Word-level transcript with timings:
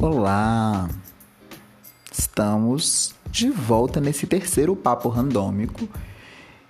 Olá! 0.00 0.88
Estamos 2.12 3.16
de 3.32 3.50
volta 3.50 4.00
nesse 4.00 4.28
terceiro 4.28 4.76
papo 4.76 5.08
randômico. 5.08 5.88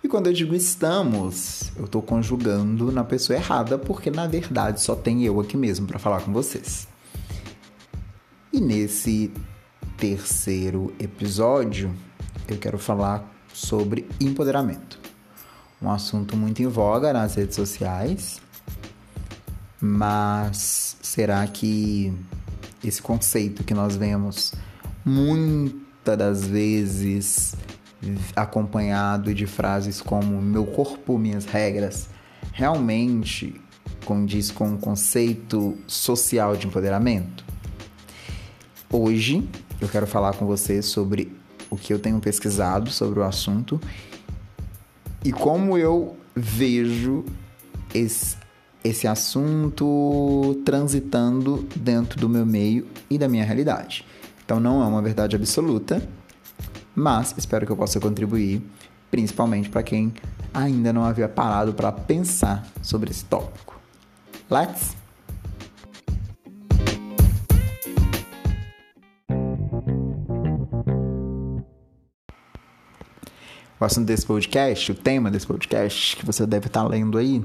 E 0.02 0.08
quando 0.08 0.28
eu 0.28 0.32
digo 0.32 0.54
estamos, 0.54 1.70
eu 1.76 1.84
estou 1.84 2.00
conjugando 2.00 2.90
na 2.90 3.04
pessoa 3.04 3.38
errada, 3.38 3.76
porque 3.76 4.10
na 4.10 4.26
verdade 4.26 4.80
só 4.80 4.96
tem 4.96 5.24
eu 5.24 5.38
aqui 5.40 5.58
mesmo 5.58 5.86
para 5.86 5.98
falar 5.98 6.22
com 6.22 6.32
vocês. 6.32 6.88
E 8.50 8.62
nesse 8.62 9.30
terceiro 9.98 10.94
episódio, 10.98 11.94
eu 12.48 12.56
quero 12.56 12.78
falar 12.78 13.30
sobre 13.52 14.08
empoderamento. 14.18 14.98
Um 15.82 15.90
assunto 15.90 16.34
muito 16.34 16.62
em 16.62 16.66
voga 16.66 17.12
nas 17.12 17.34
redes 17.34 17.56
sociais, 17.56 18.40
mas 19.78 20.96
será 21.02 21.46
que 21.46 22.10
esse 22.82 23.02
conceito 23.02 23.64
que 23.64 23.74
nós 23.74 23.96
vemos 23.96 24.52
muitas 25.04 26.16
das 26.16 26.46
vezes 26.46 27.54
acompanhado 28.34 29.34
de 29.34 29.46
frases 29.46 30.00
como 30.00 30.40
meu 30.40 30.64
corpo, 30.64 31.18
minhas 31.18 31.44
regras, 31.44 32.08
realmente 32.52 33.60
condiz 34.04 34.50
com 34.50 34.74
o 34.74 34.78
conceito 34.78 35.76
social 35.86 36.56
de 36.56 36.66
empoderamento? 36.66 37.44
Hoje 38.90 39.46
eu 39.80 39.88
quero 39.88 40.06
falar 40.06 40.34
com 40.34 40.46
você 40.46 40.80
sobre 40.80 41.36
o 41.68 41.76
que 41.76 41.92
eu 41.92 41.98
tenho 41.98 42.18
pesquisado 42.20 42.90
sobre 42.90 43.20
o 43.20 43.22
assunto 43.22 43.78
e 45.22 45.30
como 45.30 45.76
eu 45.76 46.16
vejo 46.34 47.24
esse, 47.94 48.37
esse 48.82 49.06
assunto 49.06 50.60
transitando 50.64 51.66
dentro 51.74 52.18
do 52.18 52.28
meu 52.28 52.46
meio 52.46 52.86
e 53.10 53.18
da 53.18 53.28
minha 53.28 53.44
realidade. 53.44 54.04
Então 54.44 54.58
não 54.58 54.82
é 54.82 54.86
uma 54.86 55.02
verdade 55.02 55.36
absoluta, 55.36 56.02
mas 56.94 57.34
espero 57.36 57.66
que 57.66 57.72
eu 57.72 57.76
possa 57.76 58.00
contribuir, 58.00 58.62
principalmente 59.10 59.68
para 59.68 59.82
quem 59.82 60.12
ainda 60.52 60.92
não 60.92 61.04
havia 61.04 61.28
parado 61.28 61.74
para 61.74 61.92
pensar 61.92 62.66
sobre 62.82 63.10
esse 63.10 63.24
tópico. 63.24 63.78
Let's 64.50 64.96
O 73.80 73.84
assunto 73.84 74.06
desse 74.06 74.26
podcast, 74.26 74.90
o 74.90 74.94
tema 74.94 75.30
desse 75.30 75.46
podcast 75.46 76.16
que 76.16 76.26
você 76.26 76.44
deve 76.44 76.66
estar 76.66 76.82
lendo 76.82 77.16
aí 77.16 77.44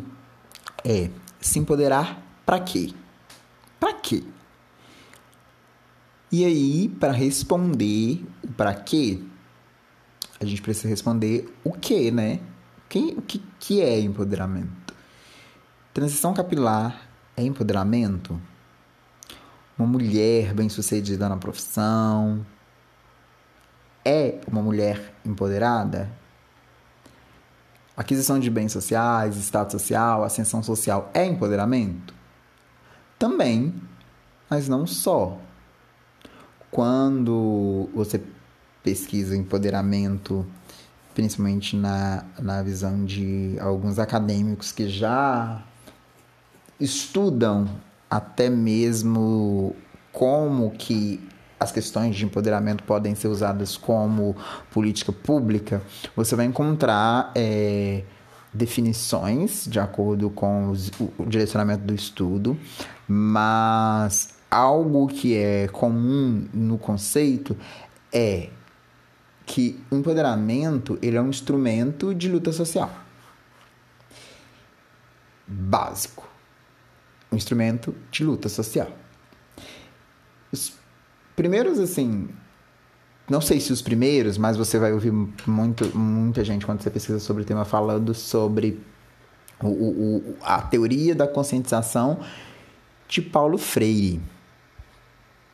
é 0.84 1.08
se 1.48 1.60
empoderar 1.60 2.22
para 2.46 2.60
quê? 2.60 2.94
Para 3.80 3.94
quê? 3.94 4.24
E 6.32 6.46
aí, 6.46 6.90
para 6.90 7.12
responder 7.12 8.26
o 8.44 8.48
para 8.48 8.74
quê, 8.74 9.20
a 10.40 10.46
gente 10.46 10.62
precisa 10.62 10.88
responder 10.88 11.54
o 11.64 11.72
que, 11.72 12.10
né? 12.12 12.40
Quem, 12.90 13.10
o 13.12 13.22
que, 13.22 13.42
que 13.60 13.82
é 13.82 14.00
empoderamento? 14.00 14.94
Transição 15.94 16.34
capilar 16.34 17.08
é 17.38 17.44
empoderamento? 17.44 18.40
Uma 19.78 19.88
mulher 19.88 20.54
bem-sucedida 20.54 21.28
na 21.30 21.38
profissão 21.38 22.46
é 24.06 24.40
uma 24.48 24.62
mulher 24.62 25.14
empoderada? 25.26 26.10
Aquisição 27.96 28.40
de 28.40 28.50
bens 28.50 28.72
sociais, 28.72 29.36
status 29.38 29.82
social, 29.82 30.24
ascensão 30.24 30.64
social 30.64 31.12
é 31.14 31.26
empoderamento? 31.26 32.14
Também, 33.20 33.74
mas 34.50 34.68
não 34.68 34.88
só. 34.88 35.38
Quando 36.72 37.90
você 37.94 38.20
pesquisa 38.84 39.36
empoderamento, 39.36 40.46
principalmente 41.14 41.76
na, 41.76 42.26
na 42.40 42.64
visão 42.64 43.06
de 43.06 43.56
alguns 43.60 44.00
acadêmicos 44.00 44.72
que 44.72 44.90
já 44.90 45.64
estudam 46.80 47.70
até 48.10 48.50
mesmo 48.50 49.76
como 50.12 50.72
que 50.72 51.20
as 51.64 51.72
questões 51.72 52.16
de 52.16 52.26
empoderamento 52.26 52.84
podem 52.84 53.16
ser 53.16 53.28
usadas 53.28 53.78
como 53.78 54.36
política 54.72 55.12
pública, 55.12 55.82
você 56.16 56.36
vai 56.36 56.46
encontrar 56.46 57.32
é, 57.34 58.04
definições 58.54 59.66
de 59.68 59.80
acordo 59.80 60.30
com 60.30 60.70
os, 60.70 60.92
o 61.18 61.26
direcionamento 61.26 61.84
do 61.84 61.96
estudo, 61.96 62.58
mas 63.08 64.36
algo 64.52 65.08
que 65.08 65.36
é 65.36 65.68
comum 65.70 66.48
no 66.54 66.78
conceito 66.78 67.58
é 68.12 68.50
que 69.46 69.80
empoderamento 69.92 70.98
ele 71.02 71.18
é 71.18 71.22
um 71.22 71.30
instrumento 71.30 72.14
de 72.14 72.30
luta 72.30 72.52
social. 72.52 72.92
Básico. 75.48 76.30
Um 77.32 77.36
instrumento 77.36 77.96
de 78.12 78.24
luta 78.24 78.48
social. 78.48 78.90
Os 80.52 80.83
primeiros, 81.36 81.80
assim, 81.80 82.30
não 83.30 83.42
sei 83.42 83.60
se 83.60 83.72
os 83.72 83.82
primeiros, 83.82 84.38
mas 84.38 84.58
você 84.58 84.78
vai 84.78 84.92
ouvir 84.92 85.12
muito, 85.46 85.98
muita 85.98 86.44
gente 86.44 86.66
quando 86.66 86.82
você 86.82 86.90
pesquisa 86.90 87.20
sobre 87.20 87.44
o 87.44 87.46
tema 87.46 87.66
falando 87.66 88.14
sobre 88.14 88.82
o, 89.62 89.68
o, 89.68 90.36
a 90.42 90.62
teoria 90.62 91.16
da 91.16 91.28
conscientização 91.28 92.20
de 93.08 93.22
Paulo 93.22 93.58
Freire. 93.58 94.22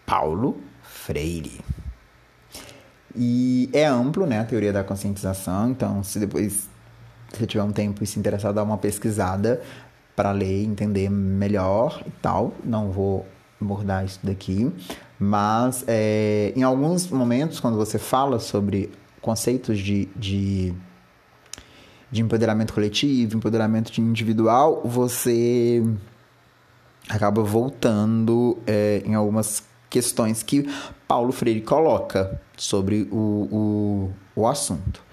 Paulo 0.05 0.57
Freire. 0.81 1.61
E 3.15 3.69
é 3.73 3.85
amplo, 3.85 4.25
né, 4.25 4.39
a 4.39 4.45
teoria 4.45 4.73
da 4.73 4.83
conscientização, 4.83 5.69
então 5.69 6.03
se 6.03 6.19
depois 6.19 6.67
você 7.31 7.45
tiver 7.45 7.63
um 7.63 7.71
tempo 7.71 8.03
e 8.03 8.07
se 8.07 8.19
interessar, 8.19 8.53
dá 8.53 8.63
uma 8.63 8.77
pesquisada 8.77 9.61
para 10.15 10.31
ler, 10.31 10.63
entender 10.63 11.09
melhor 11.09 12.03
e 12.05 12.11
tal. 12.21 12.53
Não 12.63 12.91
vou 12.91 13.25
abordar 13.61 14.03
isso 14.03 14.19
daqui, 14.23 14.71
mas 15.19 15.83
é, 15.85 16.53
em 16.55 16.63
alguns 16.63 17.09
momentos, 17.09 17.59
quando 17.59 17.75
você 17.75 17.99
fala 17.99 18.39
sobre 18.39 18.89
conceitos 19.21 19.77
de, 19.77 20.07
de, 20.15 20.73
de 22.09 22.21
empoderamento 22.21 22.73
coletivo, 22.73 23.35
empoderamento 23.35 23.99
individual, 23.99 24.81
você 24.85 25.83
acaba 27.09 27.43
voltando 27.43 28.57
é, 28.65 29.03
em 29.05 29.13
algumas 29.13 29.61
questões 29.89 30.41
que 30.41 30.69
Paulo 31.05 31.33
Freire 31.33 31.61
coloca 31.61 32.39
sobre 32.55 33.07
o, 33.11 33.47
o, 33.51 34.13
o 34.35 34.47
assunto. 34.47 35.03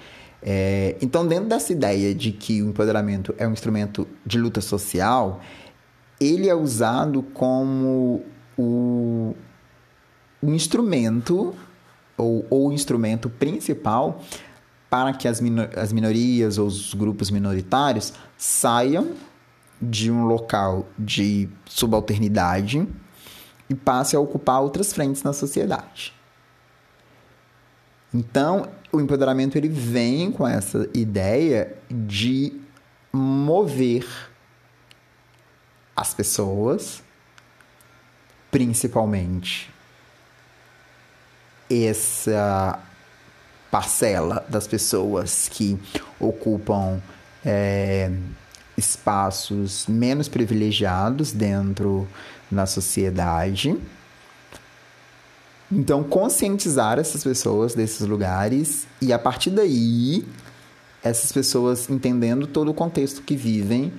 É, 0.40 0.94
então, 1.00 1.26
dentro 1.26 1.48
dessa 1.48 1.72
ideia 1.72 2.14
de 2.14 2.30
que 2.30 2.62
o 2.62 2.68
empoderamento 2.68 3.34
é 3.38 3.48
um 3.48 3.52
instrumento 3.52 4.06
de 4.24 4.38
luta 4.38 4.60
social, 4.60 5.40
ele 6.20 6.48
é 6.48 6.54
usado 6.54 7.22
como 7.22 8.22
o, 8.56 9.34
o 10.46 10.54
instrumento 10.54 11.54
ou 12.16 12.46
o 12.48 12.72
instrumento 12.72 13.28
principal 13.28 14.22
para 14.88 15.12
que 15.12 15.26
as, 15.26 15.40
minor 15.40 15.68
as 15.76 15.92
minorias 15.92 16.56
ou 16.56 16.68
os 16.68 16.94
grupos 16.94 17.30
minoritários 17.30 18.12
saiam 18.38 19.10
de 19.82 20.10
um 20.10 20.24
local 20.24 20.86
de 20.96 21.48
subalternidade 21.66 22.86
e 23.68 23.74
passem 23.74 24.16
a 24.16 24.20
ocupar 24.20 24.62
outras 24.62 24.92
frentes 24.92 25.22
na 25.24 25.32
sociedade. 25.32 26.14
Então, 28.14 28.68
o 28.92 29.00
empoderamento 29.00 29.58
ele 29.58 29.68
vem 29.68 30.30
com 30.30 30.46
essa 30.46 30.88
ideia 30.94 31.76
de 31.90 32.52
mover 33.12 34.06
as 35.94 36.14
pessoas 36.14 37.02
principalmente 38.50 39.75
essa 41.70 42.78
parcela 43.70 44.44
das 44.48 44.66
pessoas 44.66 45.48
que 45.48 45.78
ocupam 46.18 47.00
é, 47.44 48.10
espaços 48.76 49.86
menos 49.86 50.28
privilegiados 50.28 51.32
dentro 51.32 52.06
da 52.50 52.66
sociedade. 52.66 53.76
Então, 55.70 56.04
conscientizar 56.04 56.98
essas 56.98 57.24
pessoas 57.24 57.74
desses 57.74 58.06
lugares 58.06 58.86
e 59.00 59.12
a 59.12 59.18
partir 59.18 59.50
daí, 59.50 60.24
essas 61.02 61.32
pessoas 61.32 61.90
entendendo 61.90 62.46
todo 62.46 62.70
o 62.70 62.74
contexto 62.74 63.22
que 63.22 63.36
vivem, 63.36 63.92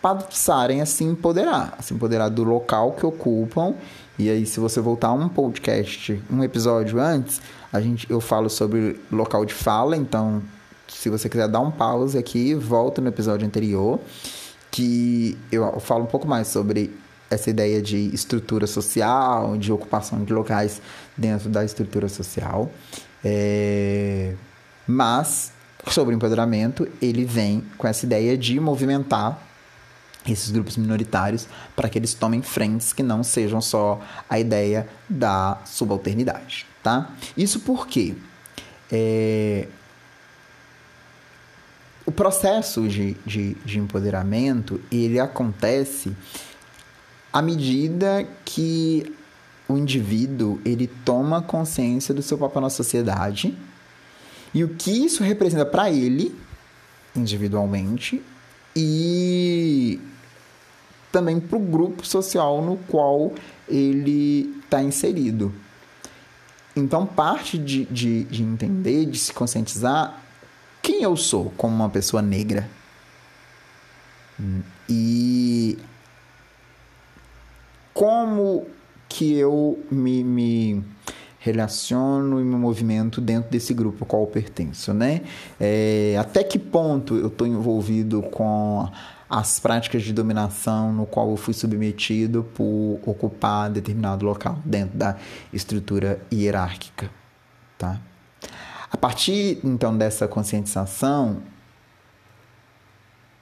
passarem 0.00 0.80
a 0.80 0.86
se 0.86 1.04
empoderar, 1.04 1.74
a 1.78 1.82
se 1.82 1.94
empoderar 1.94 2.28
do 2.28 2.42
local 2.42 2.92
que 2.92 3.06
ocupam. 3.06 3.74
E 4.18 4.28
aí, 4.28 4.44
se 4.44 4.60
você 4.60 4.80
voltar 4.80 5.12
um 5.12 5.28
podcast, 5.28 6.22
um 6.30 6.44
episódio 6.44 7.00
antes, 7.00 7.40
a 7.72 7.80
gente, 7.80 8.08
eu 8.10 8.20
falo 8.20 8.50
sobre 8.50 9.00
local 9.10 9.44
de 9.44 9.54
fala. 9.54 9.96
Então, 9.96 10.42
se 10.86 11.08
você 11.08 11.28
quiser 11.28 11.48
dar 11.48 11.60
um 11.60 11.70
pause 11.70 12.18
aqui, 12.18 12.54
volta 12.54 13.00
no 13.00 13.08
episódio 13.08 13.46
anterior, 13.46 13.98
que 14.70 15.38
eu 15.50 15.80
falo 15.80 16.04
um 16.04 16.06
pouco 16.06 16.28
mais 16.28 16.48
sobre 16.48 16.94
essa 17.30 17.48
ideia 17.48 17.80
de 17.80 18.14
estrutura 18.14 18.66
social, 18.66 19.56
de 19.56 19.72
ocupação 19.72 20.22
de 20.22 20.32
locais 20.32 20.82
dentro 21.16 21.48
da 21.48 21.64
estrutura 21.64 22.08
social. 22.08 22.70
É... 23.24 24.34
Mas, 24.86 25.52
sobre 25.88 26.14
empoderamento, 26.14 26.86
ele 27.00 27.24
vem 27.24 27.64
com 27.78 27.88
essa 27.88 28.04
ideia 28.04 28.36
de 28.36 28.60
movimentar 28.60 29.40
esses 30.26 30.50
grupos 30.50 30.76
minoritários 30.76 31.48
para 31.74 31.88
que 31.88 31.98
eles 31.98 32.14
tomem 32.14 32.42
frentes 32.42 32.92
que 32.92 33.02
não 33.02 33.22
sejam 33.22 33.60
só 33.60 34.00
a 34.28 34.38
ideia 34.38 34.88
da 35.08 35.58
subalternidade, 35.64 36.66
tá? 36.82 37.10
Isso 37.36 37.60
porque 37.60 38.14
é, 38.90 39.66
o 42.06 42.12
processo 42.12 42.86
de, 42.88 43.16
de, 43.26 43.54
de 43.64 43.78
empoderamento 43.78 44.80
ele 44.90 45.18
acontece 45.18 46.14
à 47.32 47.40
medida 47.40 48.26
que 48.44 49.14
o 49.68 49.76
indivíduo 49.76 50.60
ele 50.64 50.86
toma 50.86 51.40
consciência 51.40 52.12
do 52.12 52.22
seu 52.22 52.36
papel 52.36 52.62
na 52.62 52.70
sociedade 52.70 53.56
e 54.52 54.62
o 54.62 54.68
que 54.68 54.90
isso 54.90 55.22
representa 55.22 55.64
para 55.64 55.90
ele 55.90 56.36
individualmente 57.16 58.22
e 58.76 59.98
também 61.12 61.38
para 61.38 61.56
o 61.56 61.60
grupo 61.60 62.04
social 62.04 62.62
no 62.62 62.76
qual 62.88 63.32
ele 63.68 64.56
está 64.64 64.82
inserido. 64.82 65.54
Então, 66.74 67.06
parte 67.06 67.58
de, 67.58 67.84
de, 67.84 68.24
de 68.24 68.42
entender, 68.42 69.04
de 69.04 69.18
se 69.18 69.32
conscientizar 69.32 70.22
quem 70.80 71.02
eu 71.02 71.14
sou 71.16 71.52
como 71.56 71.74
uma 71.76 71.90
pessoa 71.90 72.22
negra. 72.22 72.68
E 74.88 75.78
como 77.92 78.66
que 79.08 79.34
eu 79.34 79.78
me, 79.90 80.24
me 80.24 80.84
relaciono 81.38 82.40
e 82.40 82.44
me 82.44 82.56
movimento 82.56 83.20
dentro 83.20 83.50
desse 83.50 83.74
grupo 83.74 84.04
ao 84.04 84.06
qual 84.06 84.22
eu 84.22 84.28
pertenço, 84.28 84.94
né? 84.94 85.22
É, 85.60 86.16
até 86.18 86.42
que 86.42 86.58
ponto 86.58 87.16
eu 87.16 87.26
estou 87.26 87.46
envolvido 87.46 88.22
com 88.22 88.88
as 89.32 89.58
práticas 89.58 90.02
de 90.02 90.12
dominação 90.12 90.92
no 90.92 91.06
qual 91.06 91.30
eu 91.30 91.38
fui 91.38 91.54
submetido 91.54 92.44
por 92.54 93.00
ocupar 93.06 93.70
determinado 93.70 94.26
local 94.26 94.58
dentro 94.62 94.98
da 94.98 95.16
estrutura 95.50 96.20
hierárquica, 96.30 97.10
tá? 97.78 97.98
A 98.90 98.96
partir 98.98 99.58
então 99.64 99.96
dessa 99.96 100.28
conscientização, 100.28 101.42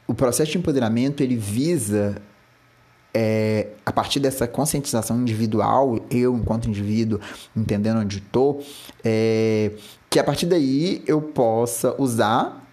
o 0.06 0.14
processo 0.14 0.52
de 0.52 0.58
empoderamento 0.58 1.24
ele 1.24 1.34
visa 1.34 2.22
é, 3.12 3.70
a 3.84 3.90
partir 3.90 4.20
dessa 4.20 4.46
conscientização 4.46 5.20
individual, 5.20 5.98
eu 6.08 6.36
enquanto 6.36 6.68
indivíduo 6.68 7.18
entendendo 7.56 7.98
onde 7.98 8.18
estou, 8.18 8.64
é, 9.02 9.72
que 10.08 10.20
a 10.20 10.24
partir 10.24 10.46
daí 10.46 11.02
eu 11.04 11.20
possa 11.20 12.00
usar 12.00 12.64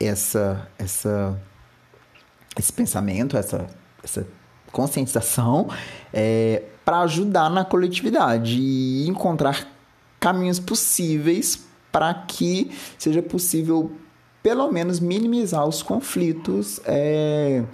essa 0.00 0.66
essa 0.78 1.38
esse 2.58 2.72
pensamento, 2.72 3.36
essa, 3.36 3.66
essa 4.02 4.26
conscientização 4.72 5.68
é, 6.12 6.64
para 6.84 7.00
ajudar 7.00 7.48
na 7.48 7.64
coletividade 7.64 8.58
e 8.58 9.08
encontrar 9.08 9.66
caminhos 10.18 10.58
possíveis 10.58 11.66
para 11.92 12.12
que 12.12 12.70
seja 12.98 13.22
possível, 13.22 13.92
pelo 14.42 14.70
menos, 14.70 15.00
minimizar 15.00 15.66
os 15.66 15.82
conflitos 15.82 16.80
é, 16.84 17.64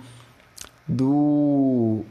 do, 0.86 2.04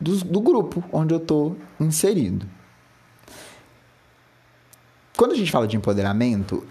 do, 0.00 0.16
do 0.24 0.40
grupo 0.40 0.82
onde 0.92 1.12
eu 1.12 1.18
estou 1.18 1.56
inserido. 1.80 2.46
Quando 5.16 5.32
a 5.32 5.36
gente 5.36 5.50
fala 5.50 5.66
de 5.66 5.76
empoderamento, 5.76 6.62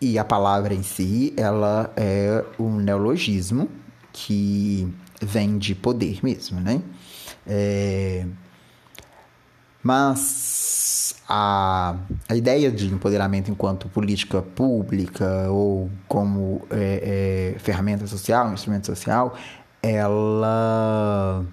e 0.00 0.18
a 0.18 0.24
palavra 0.24 0.74
em 0.74 0.82
si, 0.82 1.34
ela 1.36 1.92
é 1.96 2.44
um 2.58 2.76
neologismo 2.76 3.68
que 4.12 4.92
vem 5.20 5.58
de 5.58 5.74
poder 5.74 6.20
mesmo, 6.22 6.60
né? 6.60 6.82
É... 7.46 8.26
Mas 9.82 11.14
a, 11.28 11.96
a 12.28 12.34
ideia 12.36 12.70
de 12.70 12.92
empoderamento 12.92 13.50
enquanto 13.50 13.88
política 13.88 14.42
pública 14.42 15.50
ou 15.50 15.90
como 16.06 16.62
é, 16.70 17.54
é, 17.54 17.58
ferramenta 17.58 18.06
social, 18.06 18.52
instrumento 18.52 18.86
social, 18.86 19.36
ela 19.82 21.46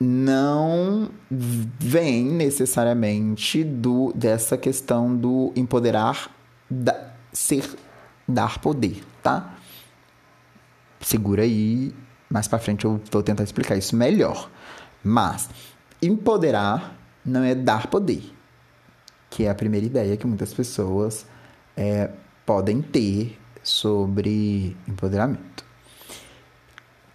não 0.00 1.10
vem 1.30 2.24
necessariamente 2.24 3.62
do 3.62 4.12
dessa 4.14 4.56
questão 4.56 5.14
do 5.14 5.52
empoderar 5.54 6.30
da, 6.70 7.10
ser 7.32 7.68
dar 8.26 8.58
poder, 8.60 9.04
tá? 9.22 9.54
Segura 11.00 11.42
aí, 11.42 11.94
mais 12.28 12.46
para 12.46 12.58
frente 12.58 12.84
eu 12.84 13.00
vou 13.10 13.22
tentar 13.22 13.42
explicar 13.42 13.76
isso 13.76 13.96
melhor. 13.96 14.50
Mas 15.02 15.48
empoderar 16.00 16.96
não 17.24 17.42
é 17.42 17.54
dar 17.54 17.86
poder, 17.88 18.22
que 19.28 19.44
é 19.44 19.50
a 19.50 19.54
primeira 19.54 19.86
ideia 19.86 20.16
que 20.16 20.26
muitas 20.26 20.52
pessoas 20.52 21.26
é, 21.76 22.10
podem 22.44 22.82
ter 22.82 23.38
sobre 23.62 24.76
empoderamento. 24.88 25.64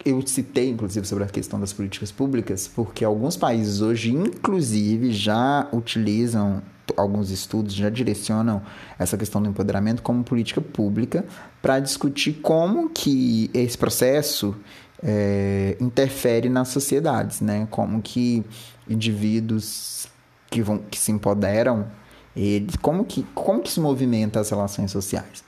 Eu 0.04 0.26
citei, 0.26 0.70
inclusive, 0.70 1.06
sobre 1.08 1.24
a 1.24 1.28
questão 1.28 1.60
das 1.60 1.74
políticas 1.74 2.12
públicas, 2.12 2.68
porque 2.68 3.04
alguns 3.04 3.36
países 3.36 3.82
hoje, 3.82 4.12
inclusive, 4.12 5.12
já 5.12 5.68
utilizam 5.74 6.62
alguns 6.96 7.30
estudos 7.30 7.74
já 7.74 7.90
direcionam 7.90 8.62
essa 8.98 9.18
questão 9.18 9.42
do 9.42 9.50
empoderamento 9.50 10.02
como 10.02 10.24
política 10.24 10.62
pública 10.62 11.26
para 11.62 11.80
discutir 11.80 12.34
como 12.42 12.90
que 12.90 13.50
esse 13.54 13.78
processo 13.78 14.56
é, 15.04 15.78
interfere 15.80 16.50
nas 16.50 16.70
sociedades, 16.70 17.42
né? 17.42 17.68
Como 17.70 18.02
que 18.02 18.44
indivíduos 18.88 20.08
que 20.50 20.62
vão 20.62 20.78
que 20.78 20.98
se 20.98 21.12
empoderam, 21.12 21.88
eles 22.36 22.76
como 22.78 23.04
que 23.06 23.24
como 23.34 23.62
que 23.62 23.72
se 23.72 23.80
movimenta 23.80 24.40
as 24.40 24.50
relações 24.50 24.92
sociais. 24.92 25.44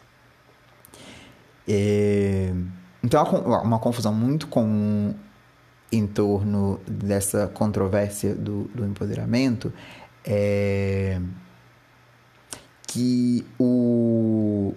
É, 1.67 2.53
então 3.03 3.23
uma 3.63 3.79
confusão 3.79 4.13
muito 4.13 4.47
comum 4.47 5.13
em 5.91 6.05
torno 6.05 6.79
dessa 6.87 7.47
controvérsia 7.47 8.35
do, 8.35 8.63
do 8.73 8.85
empoderamento 8.85 9.71
é 10.27 11.19
que 12.85 13.45
o 13.57 14.73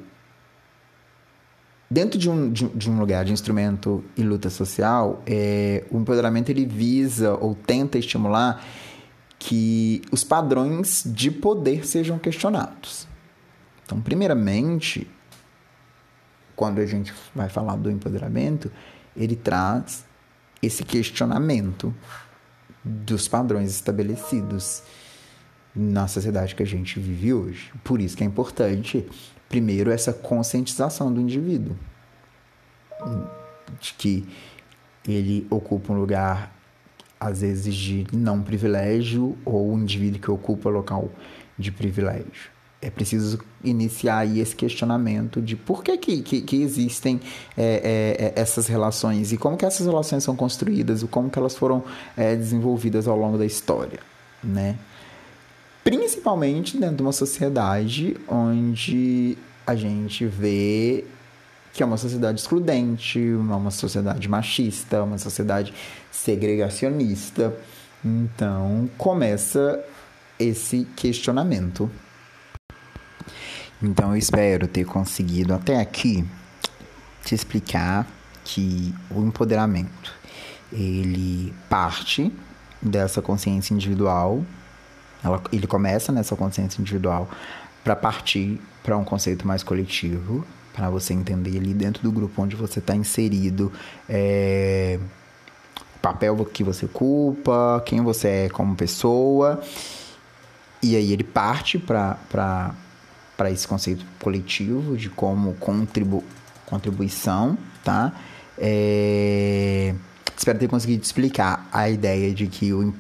dentro 1.91 2.19
de 2.19 2.31
um, 2.31 2.53
de, 2.53 2.69
de, 2.69 2.89
um 2.89 2.99
lugar 3.01 3.25
de 3.25 3.33
instrumento 3.33 4.05
e 4.17 4.23
luta 4.23 4.49
social, 4.49 5.23
é, 5.27 5.85
o 5.91 5.99
empoderamento 5.99 6.51
ele 6.51 6.65
visa 6.65 7.35
ou 7.35 7.55
tenta 7.55 7.99
estimular 7.99 8.65
que 9.39 10.03
os 10.13 10.23
padrões 10.23 11.03
de 11.05 11.31
poder 11.31 11.85
sejam 11.85 12.19
questionados. 12.19 13.09
Então, 13.85 14.01
primeiramente, 14.01 15.11
quando 16.55 16.79
a 16.79 16.87
gente 16.87 17.13
vai 17.35 17.49
falar 17.49 17.75
do 17.75 17.91
empoderamento, 17.91 18.71
ele 19.17 19.35
traz 19.35 20.05
esse 20.63 20.85
questionamento 20.85 21.93
dos 22.85 23.27
padrões 23.27 23.71
estabelecidos 23.71 24.83
na 25.75 26.09
sociedade 26.09 26.55
que 26.55 26.63
a 26.63 26.67
gente 26.67 26.99
vive 26.99 27.33
hoje. 27.33 27.73
Por 27.85 28.01
isso 28.01 28.17
que 28.17 28.23
é 28.23 28.27
importante, 28.27 29.07
primeiro, 29.49 29.91
essa 29.91 30.13
conscientização 30.13 31.13
do 31.13 31.21
indivíduo. 31.21 31.77
De 33.81 33.95
que 33.95 34.27
ele 35.07 35.47
ocupa 35.51 35.93
um 35.93 35.99
lugar, 35.99 36.55
às 37.19 37.41
vezes, 37.41 37.75
de 37.75 38.07
não 38.13 38.43
privilégio, 38.43 39.37
ou 39.45 39.73
o 39.73 39.79
indivíduo 39.79 40.21
que 40.21 40.31
ocupa 40.31 40.69
local 40.69 41.11
de 41.59 41.71
privilégio. 41.71 42.51
É 42.83 42.89
preciso 42.89 43.39
iniciar 43.63 44.19
aí 44.19 44.41
esse 44.41 44.57
questionamento 44.57 45.41
de 45.43 45.55
por 45.55 45.85
que, 45.85 45.99
que, 45.99 46.23
que, 46.23 46.41
que 46.41 46.63
existem 46.63 47.21
é, 47.57 48.17
é, 48.17 48.25
é 48.25 48.41
essas 48.41 48.67
relações 48.67 49.33
e 49.33 49.37
como 49.37 49.55
que 49.55 49.67
essas 49.67 49.87
relações 49.87 50.25
são 50.25 50.35
construídas 50.35 51.03
e 51.03 51.07
como 51.07 51.29
que 51.29 51.39
elas 51.39 51.55
foram 51.55 51.85
é, 52.17 52.35
desenvolvidas 52.35 53.07
ao 53.07 53.19
longo 53.19 53.37
da 53.37 53.45
história, 53.45 54.01
né? 54.43 54.79
Principalmente 55.83 56.77
dentro 56.77 56.97
de 56.97 57.03
uma 57.03 57.13
sociedade 57.13 58.17
onde 58.29 59.37
a 59.67 59.75
gente 59.75 60.27
vê 60.27 61.05
que 61.73 61.83
é 61.83 61.87
uma 61.87 61.97
sociedade 61.97 62.41
excludente, 62.41 63.21
uma 63.35 63.71
sociedade 63.71 64.29
machista, 64.29 65.03
uma 65.03 65.19
sociedade 65.19 65.73
segregacionista. 66.11 67.55
Então 68.05 68.91
começa 68.99 69.83
esse 70.39 70.87
questionamento. 70.97 71.91
Então 73.83 74.11
eu 74.11 74.17
espero 74.17 74.67
ter 74.67 74.85
conseguido 74.85 75.55
até 75.55 75.81
aqui 75.81 76.27
te 77.25 77.35
explicar 77.35 78.07
que 78.45 78.95
o 79.11 79.23
empoderamento 79.23 80.15
ele 80.73 81.53
parte 81.69 82.33
dessa 82.81 83.21
consciência 83.21 83.75
individual, 83.75 84.45
ela, 85.23 85.43
ele 85.53 85.67
começa 85.67 86.13
nessa 86.13 86.35
consciência 86.37 86.81
individual 86.81 87.29
para 87.85 87.97
partir 87.97 88.61
para 88.83 88.97
um 88.97 89.05
conceito 89.05 89.47
mais 89.47 89.63
coletivo, 89.63 90.45
para 90.75 90.89
você 90.89 91.13
entender 91.13 91.57
ali 91.57 91.75
dentro 91.75 92.03
do 92.03 92.11
grupo 92.11 92.43
onde 92.43 92.57
você 92.57 92.79
está 92.79 92.95
inserido, 92.95 93.73
é, 94.09 94.99
o 95.97 95.99
papel 96.01 96.45
que 96.47 96.65
você 96.65 96.87
ocupa, 96.87 97.83
quem 97.85 98.01
você 98.01 98.29
é 98.29 98.49
como 98.49 98.75
pessoa. 98.75 99.61
E 100.83 100.97
aí 100.97 101.13
ele 101.13 101.25
parte 101.25 101.79
para 101.79 102.75
esse 103.51 103.69
conceito 103.69 104.05
coletivo 104.19 104.97
de 104.97 105.11
como 105.11 105.55
contribu 105.55 106.25
contribuição, 106.65 107.59
tá? 107.85 108.13
É, 108.57 109.93
espero 110.37 110.59
ter 110.59 110.69
conseguido 110.69 111.03
explicar 111.03 111.69
a 111.73 111.91
ideia 111.91 112.33
de 112.33 112.47
que 112.47 112.73
o 112.73 112.95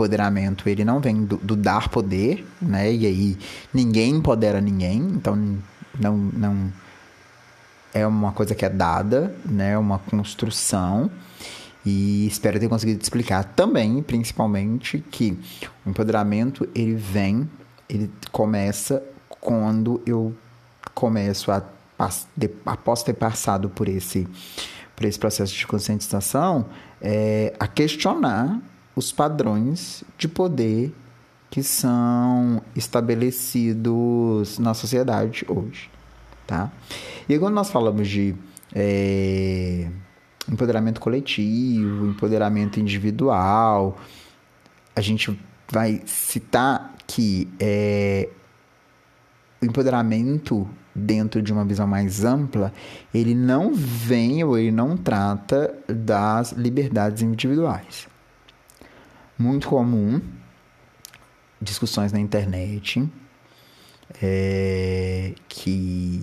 empoderamento 0.00 0.68
ele 0.68 0.84
não 0.84 1.00
vem 1.00 1.24
do, 1.24 1.36
do, 1.36 1.54
dar 1.54 1.88
poder, 1.88 2.46
né? 2.60 2.92
E 2.92 3.06
aí 3.06 3.38
ninguém 3.72 4.16
empodera 4.16 4.60
ninguém, 4.60 4.98
então 4.98 5.36
não, 5.98 6.16
não 6.16 6.72
é 7.92 8.06
uma 8.06 8.32
coisa 8.32 8.54
que 8.54 8.64
é 8.64 8.68
dada, 8.68 9.34
né? 9.44 9.76
Uma 9.76 9.98
construção. 9.98 11.10
E 11.84 12.26
espero 12.26 12.58
ter 12.58 12.68
conseguido 12.68 13.02
explicar 13.02 13.44
também, 13.44 14.02
principalmente, 14.02 14.98
que 15.10 15.38
o 15.84 15.90
empoderamento 15.90 16.68
ele 16.74 16.94
vem, 16.94 17.48
ele 17.88 18.10
começa 18.32 19.02
quando 19.28 20.00
eu 20.06 20.34
começo 20.94 21.50
a 21.50 21.62
após 22.64 23.02
ter 23.02 23.12
passado 23.12 23.68
por 23.68 23.86
esse 23.86 24.26
por 24.96 25.06
esse 25.06 25.18
processo 25.18 25.54
de 25.54 25.66
conscientização, 25.66 26.66
é, 27.00 27.54
a 27.58 27.66
questionar 27.66 28.60
os 29.00 29.10
padrões 29.10 30.04
de 30.18 30.28
poder 30.28 30.94
que 31.50 31.62
são 31.62 32.62
estabelecidos 32.76 34.58
na 34.58 34.74
sociedade 34.74 35.44
hoje, 35.48 35.90
tá? 36.46 36.70
E 37.28 37.38
quando 37.38 37.54
nós 37.54 37.70
falamos 37.70 38.06
de 38.06 38.36
é, 38.74 39.88
empoderamento 40.48 41.00
coletivo, 41.00 42.08
empoderamento 42.08 42.78
individual, 42.78 43.98
a 44.94 45.00
gente 45.00 45.40
vai 45.72 46.02
citar 46.04 46.94
que 47.06 47.48
é, 47.58 48.28
o 49.62 49.64
empoderamento 49.64 50.68
dentro 50.94 51.40
de 51.40 51.52
uma 51.52 51.64
visão 51.64 51.86
mais 51.86 52.22
ampla, 52.22 52.70
ele 53.14 53.34
não 53.34 53.72
vem 53.74 54.44
ou 54.44 54.58
ele 54.58 54.70
não 54.70 54.94
trata 54.94 55.74
das 55.88 56.52
liberdades 56.52 57.22
individuais. 57.22 58.10
Muito 59.40 59.68
comum 59.68 60.20
discussões 61.62 62.12
na 62.12 62.20
internet 62.20 63.08
é, 64.22 65.32
que 65.48 66.22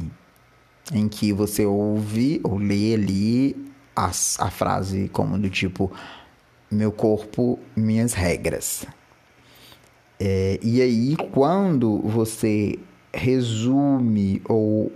em 0.93 1.09
que 1.09 1.33
você 1.33 1.65
ouve 1.65 2.39
ou 2.43 2.59
lê 2.59 2.93
ali 2.93 3.71
a, 3.95 4.05
a 4.05 4.51
frase 4.51 5.09
como 5.09 5.37
do 5.39 5.49
tipo 5.49 5.91
meu 6.69 6.91
corpo, 6.91 7.57
minhas 7.75 8.13
regras. 8.13 8.85
É, 10.19 10.59
e 10.61 10.79
aí, 10.79 11.15
quando 11.31 11.99
você 12.01 12.77
resume 13.11 14.43
ou 14.47 14.91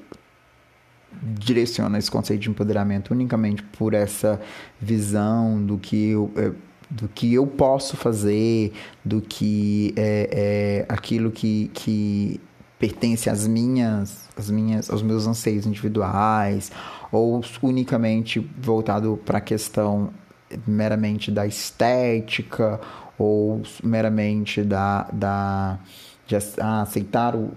direciona 1.23 1.97
esse 1.97 2.11
conceito 2.11 2.41
de 2.41 2.49
empoderamento 2.51 3.11
unicamente 3.11 3.63
por 3.63 3.95
essa 3.95 4.39
visão 4.79 5.65
do 5.65 5.79
que 5.79 6.09
eu, 6.09 6.31
é, 6.35 6.51
do 6.91 7.07
que 7.07 7.33
eu 7.33 7.47
posso 7.47 7.95
fazer, 7.95 8.73
do 9.03 9.21
que 9.21 9.93
é, 9.95 10.85
é 10.89 10.93
aquilo 10.93 11.31
que, 11.31 11.71
que 11.73 12.39
pertence 12.77 13.29
às 13.29 13.47
minhas, 13.47 14.27
às 14.35 14.51
minhas, 14.51 14.89
aos 14.89 15.01
meus 15.01 15.25
anseios 15.25 15.65
individuais, 15.65 16.71
ou 17.11 17.41
unicamente 17.61 18.39
voltado 18.61 19.19
para 19.25 19.37
a 19.37 19.41
questão 19.41 20.09
meramente 20.67 21.31
da 21.31 21.47
estética, 21.47 22.79
ou 23.17 23.61
meramente 23.83 24.63
da, 24.63 25.03
da 25.13 25.79
de 26.27 26.35
aceitar 26.35 27.35
o, 27.35 27.51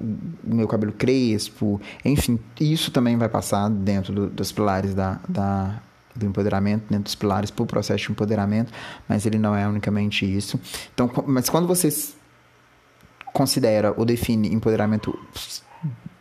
o, 0.45 0.55
meu 0.55 0.67
cabelo 0.67 0.93
crespo, 0.93 1.81
enfim, 2.05 2.41
isso 2.61 2.91
também 2.91 3.17
vai 3.17 3.29
passar 3.29 3.69
dentro 3.71 4.13
do, 4.13 4.27
dos 4.29 4.51
pilares 4.51 4.95
da, 4.95 5.21
da, 5.29 5.81
do 6.15 6.27
empoderamento, 6.27 6.85
dentro 6.89 7.05
dos 7.05 7.15
pilares 7.15 7.51
para 7.51 7.63
o 7.63 7.67
processo 7.67 8.05
de 8.05 8.13
empoderamento, 8.13 8.73
mas 9.09 9.27
ele 9.27 9.39
não 9.39 9.55
é 9.55 9.67
unicamente 9.67 10.25
isso. 10.25 10.61
Então, 10.93 11.11
mas 11.27 11.49
quando 11.49 11.67
você 11.67 11.89
considera 13.33 13.93
ou 13.97 14.05
define 14.05 14.55
empoderamento 14.55 15.19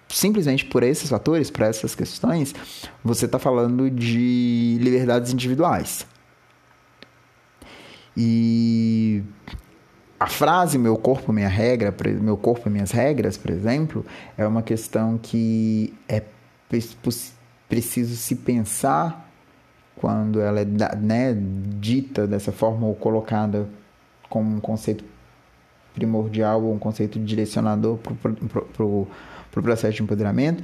simplesmente 0.09 0.65
por 0.65 0.83
esses 0.83 1.09
fatores, 1.09 1.49
por 1.49 1.63
essas 1.63 1.95
questões, 1.95 2.53
você 3.03 3.25
está 3.25 3.39
falando 3.39 3.89
de 3.89 4.77
liberdades 4.79 5.31
individuais. 5.33 6.05
E 8.15 9.23
a 10.19 10.27
frase 10.27 10.77
meu 10.77 10.95
corpo 10.95 11.33
minha 11.33 11.49
regra 11.49 11.93
meu 12.21 12.37
corpo 12.37 12.69
minhas 12.69 12.91
regras 12.91 13.35
por 13.35 13.51
exemplo 13.51 14.05
é 14.37 14.47
uma 14.47 14.61
questão 14.61 15.17
que 15.17 15.93
é 16.07 16.23
preciso 17.67 18.15
se 18.15 18.35
pensar 18.35 19.32
quando 19.95 20.41
ela 20.41 20.59
é 20.61 20.65
né, 20.65 21.35
dita 21.79 22.27
dessa 22.27 22.51
forma 22.51 22.87
ou 22.87 22.95
colocada 22.95 23.67
como 24.29 24.55
um 24.55 24.59
conceito 24.59 25.03
primordial 25.93 26.63
ou 26.63 26.73
um 26.73 26.79
conceito 26.79 27.19
direcionador 27.19 27.97
para 27.97 28.13
o 28.13 28.15
pro, 28.15 29.07
pro 29.51 29.63
processo 29.63 29.97
de 29.97 30.03
empoderamento 30.03 30.63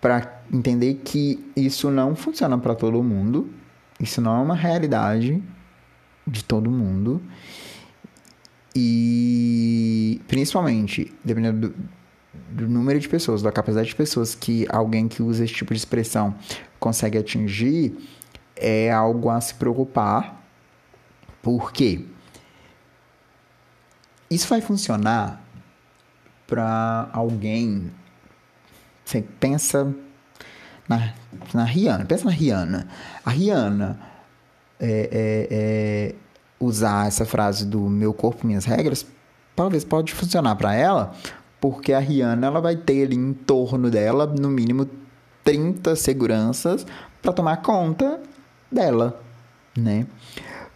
para 0.00 0.40
entender 0.52 0.94
que 1.04 1.44
isso 1.54 1.90
não 1.90 2.16
funciona 2.16 2.58
para 2.58 2.74
todo 2.74 3.02
mundo 3.02 3.48
isso 4.00 4.20
não 4.20 4.34
é 4.34 4.42
uma 4.42 4.54
realidade 4.54 5.42
de 6.26 6.42
todo 6.42 6.70
mundo. 6.70 7.20
E 8.74 10.20
principalmente, 10.26 11.12
dependendo 11.24 11.68
do, 11.68 11.74
do, 12.50 12.68
número 12.68 12.98
de 12.98 13.08
pessoas, 13.08 13.42
da 13.42 13.52
capacidade 13.52 13.88
de 13.88 13.94
pessoas 13.94 14.34
que 14.34 14.66
alguém 14.70 15.06
que 15.06 15.22
usa 15.22 15.44
esse 15.44 15.52
tipo 15.52 15.74
de 15.74 15.78
expressão 15.78 16.34
consegue 16.78 17.18
atingir, 17.18 17.94
é 18.60 18.90
algo 18.90 19.30
a 19.30 19.40
se 19.40 19.54
preocupar. 19.54 20.40
Porque 21.42 22.04
isso 24.30 24.46
vai 24.48 24.60
funcionar 24.60 25.42
para 26.46 27.08
alguém. 27.12 27.90
Você 29.04 29.22
pensa 29.22 29.92
na, 30.88 31.12
na 31.54 31.64
Rihanna, 31.64 32.04
pensa 32.04 32.24
na 32.24 32.30
Rihanna. 32.30 32.88
A 33.24 33.30
Rihanna 33.30 34.00
é, 34.78 35.08
é, 35.12 35.48
é 35.50 36.14
usar 36.60 37.08
essa 37.08 37.24
frase 37.24 37.64
do 37.64 37.80
meu 37.80 38.12
corpo, 38.12 38.46
minhas 38.46 38.66
regras, 38.66 39.06
talvez 39.56 39.84
pode 39.84 40.12
funcionar 40.12 40.54
para 40.56 40.74
ela, 40.74 41.12
porque 41.60 41.92
a 41.92 41.98
Rihanna 41.98 42.46
ela 42.46 42.60
vai 42.60 42.76
ter 42.76 43.06
ali 43.06 43.16
em 43.16 43.32
torno 43.32 43.90
dela, 43.90 44.26
no 44.26 44.48
mínimo, 44.48 44.88
30 45.42 45.96
seguranças 45.96 46.86
para 47.22 47.32
tomar 47.32 47.58
conta 47.58 48.20
dela, 48.70 49.20
né? 49.76 50.06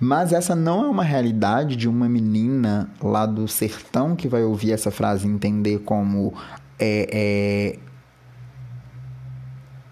Mas 0.01 0.33
essa 0.33 0.55
não 0.55 0.85
é 0.85 0.89
uma 0.89 1.05
realidade 1.05 1.77
de 1.77 1.89
uma 1.89 2.09
menina 2.09 2.91
lá 3.01 3.25
do 3.25 3.47
sertão 3.47 4.17
que 4.17 4.29
vai 4.29 4.43
ouvir 4.43 4.73
essa 4.73 4.91
frase 4.91 5.27
e 5.27 5.31
entender 5.31 5.79
como 5.81 6.35
é, 6.79 7.09
é 7.13 7.79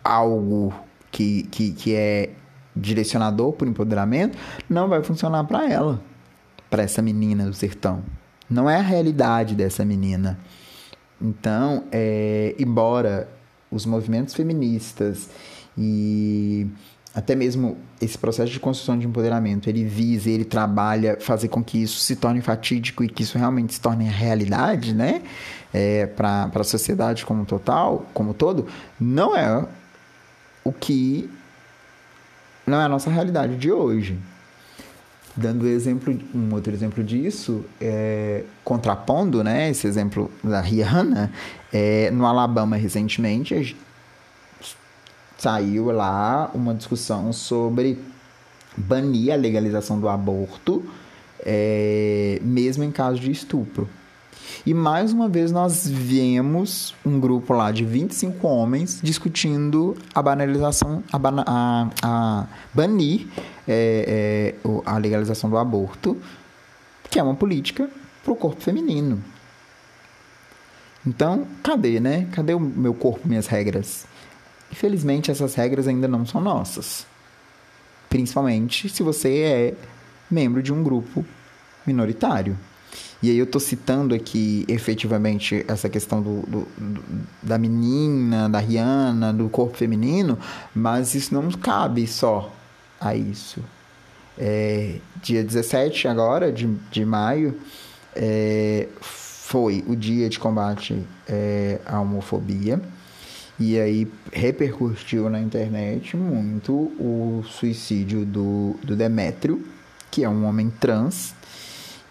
algo 0.04 0.74
que, 1.10 1.44
que, 1.44 1.72
que 1.72 1.94
é 1.94 2.30
direcionador 2.74 3.52
por 3.52 3.68
empoderamento, 3.68 4.36
não 4.68 4.88
vai 4.88 5.02
funcionar 5.02 5.44
para 5.44 5.70
ela, 5.70 6.02
para 6.70 6.82
essa 6.82 7.02
menina 7.02 7.46
do 7.46 7.52
sertão. 7.52 8.02
Não 8.48 8.68
é 8.68 8.76
a 8.76 8.82
realidade 8.82 9.54
dessa 9.54 9.84
menina. 9.84 10.38
Então, 11.20 11.84
é, 11.92 12.54
embora 12.58 13.28
os 13.70 13.86
movimentos 13.86 14.34
feministas 14.34 15.30
e 15.76 16.66
até 17.14 17.34
mesmo 17.34 17.76
esse 18.00 18.16
processo 18.16 18.50
de 18.50 18.58
construção 18.58 18.98
de 18.98 19.06
empoderamento, 19.06 19.68
ele 19.68 19.84
visa, 19.84 20.30
ele 20.30 20.44
trabalha 20.44 21.18
fazer 21.20 21.48
com 21.48 21.62
que 21.62 21.82
isso 21.82 21.98
se 21.98 22.16
torne 22.16 22.40
fatídico 22.40 23.04
e 23.04 23.08
que 23.08 23.22
isso 23.22 23.36
realmente 23.36 23.74
se 23.74 23.80
torne 23.80 24.04
realidade, 24.04 24.94
né? 24.94 25.22
É, 25.74 26.06
para 26.06 26.50
a 26.54 26.64
sociedade 26.64 27.24
como 27.24 27.44
total, 27.44 28.06
como 28.14 28.32
todo, 28.32 28.66
não 28.98 29.36
é 29.36 29.66
o 30.64 30.72
que 30.72 31.30
não 32.66 32.80
é 32.80 32.84
a 32.84 32.88
nossa 32.88 33.10
realidade 33.10 33.56
de 33.56 33.70
hoje. 33.70 34.18
Dando 35.34 35.66
exemplo, 35.66 36.18
um 36.34 36.52
outro 36.52 36.72
exemplo 36.72 37.02
disso, 37.02 37.64
é, 37.80 38.44
contrapondo 38.62 39.42
né, 39.42 39.70
esse 39.70 39.86
exemplo 39.86 40.30
da 40.44 40.60
Rihanna, 40.60 41.32
é, 41.72 42.10
no 42.10 42.26
Alabama 42.26 42.76
recentemente 42.76 43.74
saiu 45.42 45.90
lá 45.90 46.48
uma 46.54 46.72
discussão 46.72 47.32
sobre 47.32 47.98
banir 48.76 49.32
a 49.32 49.36
legalização 49.36 49.98
do 49.98 50.08
aborto, 50.08 50.84
é, 51.44 52.38
mesmo 52.42 52.84
em 52.84 52.92
caso 52.92 53.18
de 53.18 53.32
estupro. 53.32 53.88
E 54.64 54.72
mais 54.72 55.12
uma 55.12 55.28
vez 55.28 55.50
nós 55.50 55.88
vemos 55.88 56.94
um 57.04 57.18
grupo 57.18 57.52
lá 57.54 57.72
de 57.72 57.84
25 57.84 58.46
homens 58.46 59.00
discutindo 59.02 59.96
a 60.14 60.22
banalização, 60.22 61.02
a, 61.12 61.18
a, 61.18 61.90
a 62.02 62.46
banir 62.72 63.26
é, 63.66 64.54
é, 64.56 64.68
a 64.86 64.96
legalização 64.96 65.50
do 65.50 65.56
aborto, 65.56 66.16
que 67.10 67.18
é 67.18 67.22
uma 67.22 67.34
política 67.34 67.90
para 68.22 68.32
o 68.32 68.36
corpo 68.36 68.62
feminino. 68.62 69.20
Então, 71.04 71.48
cadê, 71.64 71.98
né? 71.98 72.28
Cadê 72.30 72.54
o 72.54 72.60
meu 72.60 72.94
corpo, 72.94 73.26
minhas 73.26 73.48
regras? 73.48 74.06
Infelizmente, 74.72 75.30
essas 75.30 75.54
regras 75.54 75.86
ainda 75.86 76.08
não 76.08 76.24
são 76.24 76.40
nossas. 76.40 77.06
Principalmente 78.08 78.88
se 78.88 79.02
você 79.02 79.38
é 79.38 79.74
membro 80.30 80.62
de 80.62 80.72
um 80.72 80.82
grupo 80.82 81.24
minoritário. 81.86 82.56
E 83.22 83.30
aí 83.30 83.38
eu 83.38 83.44
estou 83.44 83.60
citando 83.60 84.14
aqui 84.14 84.64
efetivamente 84.66 85.64
essa 85.68 85.88
questão 85.88 86.20
do, 86.20 86.40
do, 86.42 86.68
do, 86.76 87.04
da 87.40 87.56
menina, 87.56 88.48
da 88.48 88.58
Rihanna, 88.58 89.32
do 89.32 89.48
corpo 89.48 89.76
feminino, 89.76 90.38
mas 90.74 91.14
isso 91.14 91.32
não 91.32 91.48
cabe 91.52 92.06
só 92.06 92.52
a 93.00 93.14
isso. 93.14 93.62
É, 94.36 94.96
dia 95.22 95.44
17 95.44 96.08
agora, 96.08 96.50
de, 96.50 96.66
de 96.90 97.04
maio, 97.04 97.56
é, 98.16 98.88
foi 99.00 99.84
o 99.86 99.94
dia 99.94 100.28
de 100.28 100.38
combate 100.38 101.06
é, 101.28 101.78
à 101.86 102.00
homofobia. 102.00 102.80
E 103.58 103.78
aí 103.78 104.10
repercutiu 104.32 105.28
na 105.28 105.40
internet 105.40 106.16
muito 106.16 106.72
o 106.72 107.44
suicídio 107.46 108.24
do, 108.24 108.76
do 108.82 108.96
Demétrio, 108.96 109.64
que 110.10 110.24
é 110.24 110.28
um 110.28 110.44
homem 110.44 110.70
trans, 110.70 111.34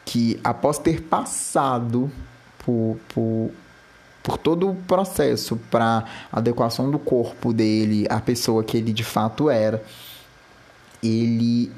que 0.06 0.40
após 0.44 0.78
ter 0.78 1.02
passado 1.02 2.12
por, 2.60 2.98
por, 3.14 3.52
por 4.24 4.38
todo 4.38 4.70
o 4.70 4.76
processo 4.76 5.58
para 5.70 6.06
adequação 6.32 6.90
do 6.90 7.00
corpo 7.00 7.52
dele 7.52 8.06
à 8.10 8.20
pessoa 8.20 8.64
que 8.64 8.78
ele 8.78 8.94
de 8.94 9.04
fato 9.04 9.50
era, 9.50 9.84
ele 11.02 11.72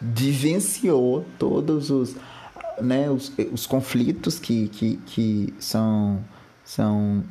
vivenciou 0.00 1.24
todos 1.38 1.90
os, 1.90 2.14
né, 2.80 3.10
os, 3.10 3.32
os 3.52 3.66
conflitos 3.66 4.38
que, 4.38 4.68
que, 4.68 4.96
que 5.06 5.54
são, 5.58 6.22
são 6.64 7.24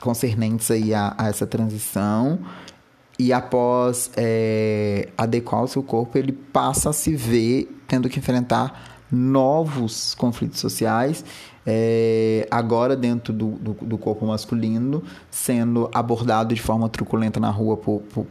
concernentes 0.00 0.70
aí 0.70 0.94
a, 0.94 1.14
a 1.16 1.28
essa 1.28 1.46
transição. 1.46 2.38
E 3.18 3.32
após 3.32 4.10
é, 4.16 5.08
adequar 5.16 5.62
o 5.62 5.68
seu 5.68 5.82
corpo, 5.82 6.18
ele 6.18 6.32
passa 6.32 6.90
a 6.90 6.92
se 6.92 7.14
ver 7.14 7.68
tendo 7.86 8.08
que 8.08 8.18
enfrentar 8.18 9.04
novos 9.10 10.14
conflitos 10.14 10.58
sociais, 10.58 11.24
é, 11.66 12.46
agora 12.50 12.96
dentro 12.96 13.32
do, 13.32 13.52
do, 13.52 13.72
do, 13.72 13.96
corpo 13.98 14.26
masculino, 14.26 15.02
sendo 15.30 15.88
abordado 15.94 16.54
de 16.54 16.60
forma 16.60 16.88
truculenta 16.88 17.40
na 17.40 17.50
rua 17.50 17.76
por, 17.76 18.02
por, 18.02 18.26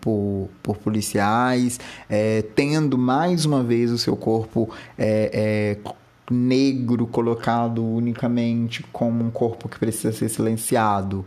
por, 0.00 0.48
por, 0.62 0.76
policiais, 0.78 1.78
é, 2.08 2.42
tendo 2.54 2.96
mais 2.96 3.44
uma 3.44 3.62
vez 3.62 3.90
o 3.90 3.98
seu 3.98 4.16
corpo 4.16 4.70
é, 4.96 5.76
é, 5.84 5.92
negro 6.32 7.06
colocado 7.06 7.84
unicamente 7.84 8.82
como 8.92 9.24
um 9.24 9.30
corpo 9.30 9.68
que 9.68 9.78
precisa 9.78 10.12
ser 10.12 10.28
silenciado. 10.28 11.24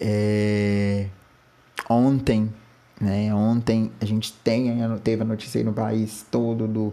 É, 0.00 1.06
ontem, 1.88 2.52
né? 3.00 3.34
Ontem 3.34 3.90
a 4.00 4.04
gente 4.04 4.32
tem, 4.32 4.76
teve 5.02 5.22
a 5.22 5.24
notícia 5.24 5.58
aí 5.58 5.64
no 5.64 5.72
país 5.72 6.24
todo 6.30 6.66
do, 6.66 6.92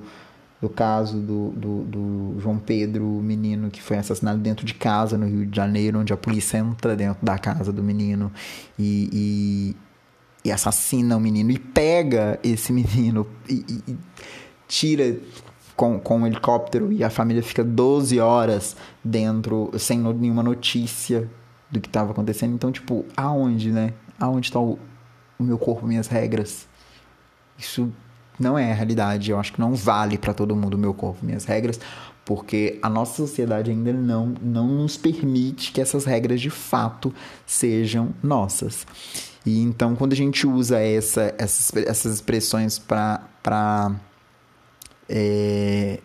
do 0.61 0.69
caso 0.69 1.17
do, 1.17 1.49
do, 1.49 1.83
do, 1.83 2.39
João 2.39 2.57
Pedro, 2.57 3.03
menino 3.03 3.69
que 3.69 3.81
foi 3.81 3.97
assassinado 3.97 4.39
dentro 4.39 4.65
de 4.65 4.73
casa 4.73 5.17
no 5.17 5.25
Rio 5.25 5.45
de 5.45 5.55
Janeiro, 5.55 5.99
onde 5.99 6.13
a 6.13 6.17
polícia 6.17 6.57
entra 6.57 6.95
dentro 6.95 7.25
da 7.25 7.37
casa 7.37 7.71
do 7.71 7.83
menino 7.83 8.31
e, 8.77 9.75
e, 10.43 10.47
e 10.49 10.51
assassina 10.51 11.17
o 11.17 11.19
menino 11.19 11.51
e 11.51 11.59
pega 11.59 12.39
esse 12.43 12.71
menino 12.71 13.27
e, 13.49 13.65
e, 13.67 13.91
e 13.91 13.97
tira 14.67 15.17
com, 15.75 15.99
com 15.99 16.19
um 16.19 16.27
helicóptero 16.27 16.91
e 16.91 17.03
a 17.03 17.09
família 17.09 17.41
fica 17.41 17.63
12 17.63 18.19
horas 18.19 18.75
dentro 19.03 19.71
sem 19.77 19.99
nenhuma 19.99 20.43
notícia 20.43 21.29
do 21.69 21.79
que 21.79 21.87
estava 21.87 22.11
acontecendo. 22.11 22.53
Então, 22.53 22.71
tipo, 22.71 23.05
aonde, 23.15 23.71
né? 23.71 23.93
aonde 24.19 24.47
está 24.47 24.59
o, 24.59 24.77
o 25.39 25.43
meu 25.43 25.57
corpo, 25.57 25.87
minhas 25.87 26.07
regras. 26.07 26.67
Isso 27.57 27.91
não 28.39 28.57
é 28.57 28.71
a 28.71 28.75
realidade. 28.75 29.31
Eu 29.31 29.39
acho 29.39 29.53
que 29.53 29.59
não 29.59 29.73
vale 29.73 30.17
para 30.17 30.33
todo 30.33 30.55
mundo 30.55 30.75
o 30.75 30.77
meu 30.77 30.93
corpo, 30.93 31.25
minhas 31.25 31.45
regras, 31.45 31.79
porque 32.25 32.79
a 32.81 32.89
nossa 32.89 33.15
sociedade 33.15 33.71
ainda 33.71 33.91
não, 33.91 34.33
não 34.41 34.67
nos 34.67 34.97
permite 34.97 35.71
que 35.71 35.81
essas 35.81 36.05
regras 36.05 36.39
de 36.39 36.49
fato 36.49 37.13
sejam 37.45 38.09
nossas. 38.21 38.85
E 39.45 39.59
então, 39.61 39.95
quando 39.95 40.13
a 40.13 40.15
gente 40.15 40.45
usa 40.45 40.79
essa, 40.79 41.33
essas, 41.37 41.75
essas 41.85 42.13
expressões 42.15 42.77
para. 42.77 43.95
É, 45.13 45.99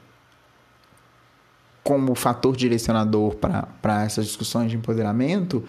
como 1.84 2.16
fator 2.16 2.56
direcionador 2.56 3.36
para 3.36 4.04
essas 4.04 4.26
discussões 4.26 4.72
de 4.72 4.76
empoderamento, 4.76 5.64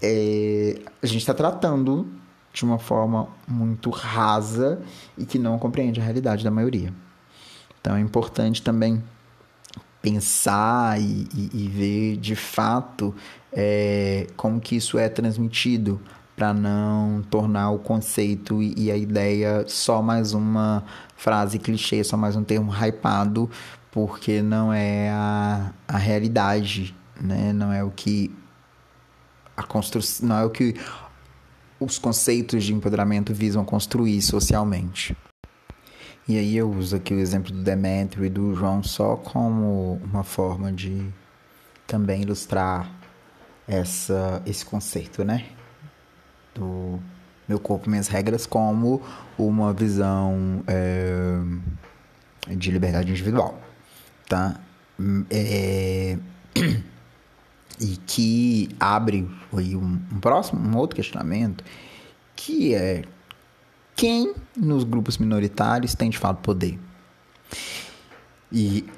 é, 0.00 0.80
a 1.02 1.06
gente 1.06 1.18
está 1.18 1.34
tratando 1.34 2.08
de 2.50 2.64
uma 2.64 2.78
forma 2.78 3.28
muito 3.46 3.90
rasa 3.90 4.80
e 5.18 5.26
que 5.26 5.38
não 5.38 5.58
compreende 5.58 6.00
a 6.00 6.02
realidade 6.02 6.42
da 6.42 6.50
maioria. 6.50 6.94
Então 7.78 7.94
é 7.94 8.00
importante 8.00 8.62
também 8.62 9.04
pensar 10.00 10.98
e, 10.98 11.28
e, 11.34 11.50
e 11.52 11.68
ver 11.68 12.16
de 12.16 12.34
fato 12.34 13.14
é, 13.52 14.26
como 14.36 14.58
que 14.60 14.76
isso 14.76 14.98
é 14.98 15.10
transmitido 15.10 16.00
para 16.40 16.54
não 16.54 17.22
tornar 17.28 17.70
o 17.70 17.78
conceito 17.78 18.62
e, 18.62 18.90
a 18.90 18.96
ideia 18.96 19.62
só 19.68 20.00
mais 20.00 20.32
uma 20.32 20.82
frase 21.14 21.58
clichê, 21.58 22.02
só 22.02 22.16
mais 22.16 22.34
um 22.34 22.42
termo 22.42 22.72
hypado, 22.72 23.50
porque 23.90 24.40
não 24.40 24.72
é 24.72 25.10
a, 25.10 25.70
a 25.86 25.98
realidade, 25.98 26.96
né? 27.20 27.52
não 27.52 27.70
é 27.70 27.84
o 27.84 27.90
que 27.90 28.34
a 29.54 29.62
construção, 29.62 30.28
não 30.28 30.38
é 30.38 30.44
o 30.46 30.48
que 30.48 30.74
os 31.78 31.98
conceitos 31.98 32.64
de 32.64 32.72
empoderamento 32.72 33.34
visam 33.34 33.62
construir 33.62 34.22
socialmente. 34.22 35.14
E 36.26 36.38
aí 36.38 36.56
eu 36.56 36.70
uso 36.70 36.96
aqui 36.96 37.12
o 37.12 37.18
exemplo 37.18 37.52
do 37.52 37.62
Demetrio 37.62 38.24
e 38.24 38.30
do 38.30 38.54
João 38.54 38.82
só 38.82 39.14
como 39.14 40.00
uma 40.02 40.24
forma 40.24 40.72
de 40.72 41.06
também 41.86 42.22
ilustrar 42.22 42.90
essa, 43.68 44.40
esse 44.46 44.64
conceito, 44.64 45.22
né? 45.22 45.59
Do 46.54 47.00
meu 47.48 47.58
corpo, 47.58 47.90
minhas 47.90 48.08
regras, 48.08 48.46
como 48.46 49.02
uma 49.36 49.72
visão 49.72 50.62
é, 50.66 51.40
de 52.56 52.70
liberdade 52.70 53.10
individual, 53.10 53.60
tá? 54.28 54.60
É, 55.30 56.16
e 57.80 57.96
que 58.06 58.68
abre 58.78 59.28
aí 59.56 59.74
um, 59.74 60.00
um 60.12 60.20
próximo, 60.20 60.60
um 60.60 60.76
outro 60.76 60.96
questionamento, 60.96 61.64
que 62.36 62.74
é 62.74 63.02
quem 63.96 64.34
nos 64.56 64.84
grupos 64.84 65.18
minoritários 65.18 65.94
tem 65.94 66.08
de 66.08 66.18
fato 66.18 66.40
poder? 66.40 66.78
E 68.52 68.88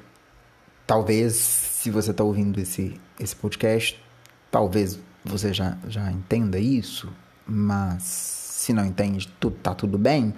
talvez, 0.87 1.35
se 1.35 1.89
você 1.89 2.11
está 2.11 2.23
ouvindo 2.23 2.59
esse, 2.59 2.99
esse 3.19 3.35
podcast, 3.35 4.01
talvez 4.49 4.99
você 5.23 5.53
já, 5.53 5.77
já 5.87 6.11
entenda 6.11 6.59
isso, 6.59 7.11
mas 7.45 8.03
se 8.03 8.71
não 8.73 8.85
entende, 8.85 9.27
tudo, 9.39 9.55
tá 9.57 9.75
tudo 9.75 9.97
bem. 9.97 10.33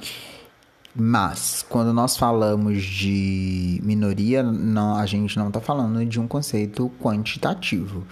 Mas, 0.95 1.63
quando 1.67 1.93
nós 1.93 2.17
falamos 2.17 2.81
de 2.81 3.79
minoria, 3.83 4.41
não, 4.41 4.95
a 4.95 5.05
gente 5.05 5.37
não 5.37 5.49
está 5.49 5.59
falando 5.59 6.03
de 6.05 6.19
um 6.19 6.27
conceito 6.27 6.89
quantitativo. 7.01 8.07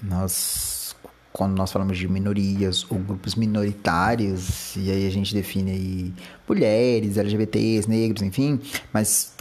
Nós, 0.00 0.94
quando 1.32 1.56
nós 1.56 1.72
falamos 1.72 1.96
de 1.96 2.06
minorias 2.06 2.86
ou 2.90 2.98
grupos 2.98 3.34
minoritários, 3.34 4.76
e 4.76 4.90
aí 4.90 5.06
a 5.06 5.10
gente 5.10 5.34
define 5.34 5.70
aí 5.70 6.14
mulheres, 6.46 7.16
LGBTs, 7.16 7.88
negros, 7.88 8.22
enfim, 8.22 8.60
mas 8.92 9.32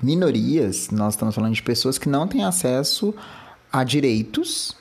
minorias, 0.00 0.88
nós 0.90 1.14
estamos 1.14 1.34
falando 1.34 1.54
de 1.54 1.62
pessoas 1.62 1.98
que 1.98 2.08
não 2.08 2.26
têm 2.28 2.44
acesso 2.44 3.12
a 3.72 3.84
direitos, 3.84 4.76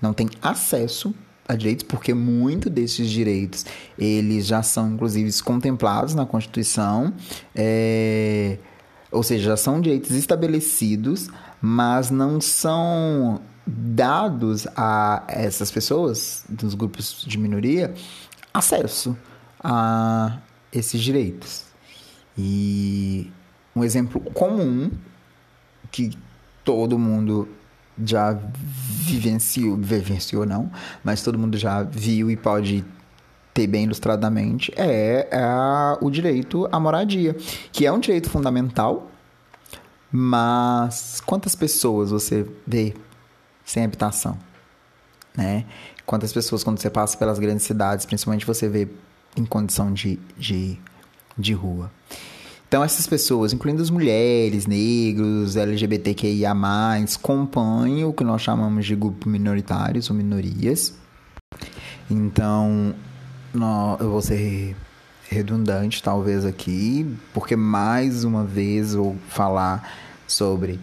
não 0.00 0.12
têm 0.12 0.30
acesso 0.40 1.12
a 1.50 1.56
direitos, 1.56 1.84
porque 1.84 2.14
muito 2.14 2.70
desses 2.70 3.08
direitos 3.08 3.66
eles 3.98 4.46
já 4.46 4.62
são 4.62 4.92
inclusive 4.92 5.30
contemplados 5.42 6.14
na 6.14 6.24
Constituição, 6.24 7.12
é, 7.54 8.58
ou 9.10 9.22
seja, 9.22 9.50
já 9.50 9.56
são 9.56 9.80
direitos 9.80 10.12
estabelecidos, 10.12 11.28
mas 11.60 12.10
não 12.10 12.40
são 12.40 13.40
dados 13.66 14.66
a 14.76 15.24
essas 15.28 15.70
pessoas 15.70 16.44
dos 16.48 16.74
grupos 16.74 17.24
de 17.26 17.36
minoria 17.36 17.92
acesso 18.54 19.16
a 19.62 20.38
esses 20.72 21.00
direitos. 21.00 21.64
E 22.38 23.30
um 23.74 23.84
exemplo 23.84 24.20
comum 24.32 24.90
que 25.90 26.10
todo 26.64 26.98
mundo 26.98 27.48
já 28.04 28.38
vivenciou, 28.62 29.76
vivenciou 29.76 30.46
não, 30.46 30.70
mas 31.02 31.22
todo 31.22 31.38
mundo 31.38 31.56
já 31.56 31.82
viu 31.82 32.30
e 32.30 32.36
pode 32.36 32.84
ter 33.52 33.66
bem 33.66 33.84
ilustradamente 33.84 34.72
é, 34.76 35.28
é 35.30 35.98
o 36.00 36.10
direito 36.10 36.68
à 36.70 36.78
moradia, 36.78 37.36
que 37.72 37.84
é 37.84 37.92
um 37.92 37.98
direito 37.98 38.30
fundamental, 38.30 39.10
mas 40.10 41.20
quantas 41.24 41.54
pessoas 41.54 42.10
você 42.10 42.46
vê 42.66 42.94
sem 43.64 43.84
habitação, 43.84 44.36
né? 45.36 45.64
Quantas 46.06 46.32
pessoas 46.32 46.64
quando 46.64 46.80
você 46.80 46.90
passa 46.90 47.16
pelas 47.16 47.38
grandes 47.38 47.64
cidades, 47.64 48.04
principalmente 48.04 48.44
você 48.44 48.68
vê 48.68 48.88
em 49.36 49.44
condição 49.44 49.92
de, 49.92 50.18
de, 50.36 50.76
de 51.38 51.52
rua. 51.52 51.90
Então, 52.70 52.84
essas 52.84 53.04
pessoas, 53.04 53.52
incluindo 53.52 53.82
as 53.82 53.90
mulheres, 53.90 54.64
negros, 54.64 55.56
LGBTQIA, 55.56 56.54
compõem 57.20 58.04
o 58.04 58.12
que 58.12 58.22
nós 58.22 58.42
chamamos 58.42 58.86
de 58.86 58.94
grupos 58.94 59.26
minoritários 59.26 60.08
ou 60.08 60.14
minorias. 60.14 60.94
Então, 62.08 62.94
eu 63.98 64.08
vou 64.08 64.22
ser 64.22 64.76
redundante, 65.28 66.00
talvez, 66.00 66.44
aqui, 66.44 67.12
porque 67.34 67.56
mais 67.56 68.22
uma 68.22 68.44
vez 68.44 68.94
vou 68.94 69.16
falar 69.28 69.92
sobre 70.24 70.78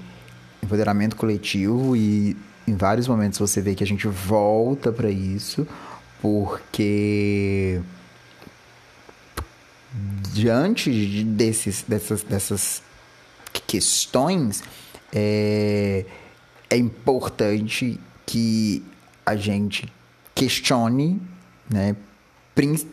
empoderamento 0.62 1.16
coletivo 1.16 1.96
e 1.96 2.36
em 2.68 2.76
vários 2.76 3.08
momentos 3.08 3.40
você 3.40 3.62
vê 3.62 3.74
que 3.74 3.84
a 3.86 3.88
gente 3.88 4.10
volta 4.10 4.92
para 4.92 5.10
isso, 5.10 5.66
porque 6.22 7.80
diante 10.34 11.24
desses, 11.24 11.84
dessas, 11.88 12.24
dessas 12.24 12.84
questões, 13.66 14.64
é, 15.14 16.06
é 16.70 16.78
importante 16.78 18.00
que 18.26 18.84
a 19.26 19.36
gente 19.36 19.92
questione, 20.36 21.20
né, 21.70 21.96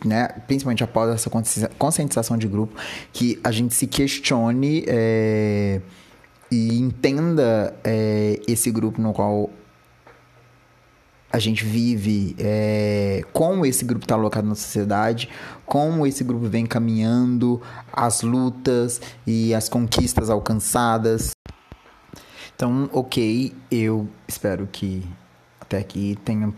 né, 0.05 0.27
principalmente 0.47 0.83
após 0.83 1.09
essa 1.09 1.29
conscientização 1.77 2.37
de 2.37 2.47
grupo, 2.47 2.75
que 3.11 3.39
a 3.43 3.51
gente 3.51 3.73
se 3.73 3.87
questione 3.87 4.83
é, 4.87 5.81
e 6.51 6.77
entenda 6.77 7.75
é, 7.83 8.39
esse 8.47 8.71
grupo 8.71 9.01
no 9.01 9.13
qual 9.13 9.49
a 11.35 11.39
gente 11.39 11.65
vive, 11.65 12.33
é, 12.39 13.21
como 13.33 13.65
esse 13.65 13.83
grupo 13.83 14.05
está 14.05 14.15
alocado 14.15 14.47
na 14.47 14.55
sociedade, 14.55 15.27
como 15.65 16.07
esse 16.07 16.23
grupo 16.23 16.47
vem 16.47 16.65
caminhando, 16.65 17.61
as 17.91 18.21
lutas 18.21 19.01
e 19.27 19.53
as 19.53 19.67
conquistas 19.67 20.29
alcançadas. 20.29 21.31
Então, 22.55 22.89
ok, 22.93 23.53
eu 23.69 24.07
espero 24.25 24.65
que 24.65 25.05
até 25.59 25.77
aqui 25.77 26.17
tenha 26.23 26.53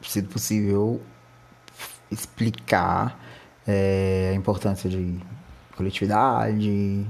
sido 0.00 0.30
possível 0.30 1.02
explicar 2.10 3.20
é, 3.66 4.30
a 4.32 4.34
importância 4.34 4.88
de 4.88 5.20
coletividade, 5.76 7.06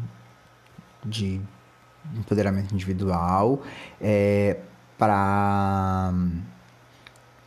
de 1.04 1.40
empoderamento 2.16 2.74
individual, 2.74 3.62
é, 4.00 4.58
para 4.98 6.12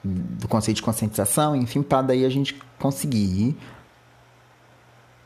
do 0.06 0.48
conceito 0.48 0.78
de 0.78 0.84
conscientização, 0.84 1.56
enfim, 1.56 1.82
para 1.82 2.04
daí 2.04 2.26
a 2.26 2.30
gente 2.30 2.56
conseguir 2.80 3.58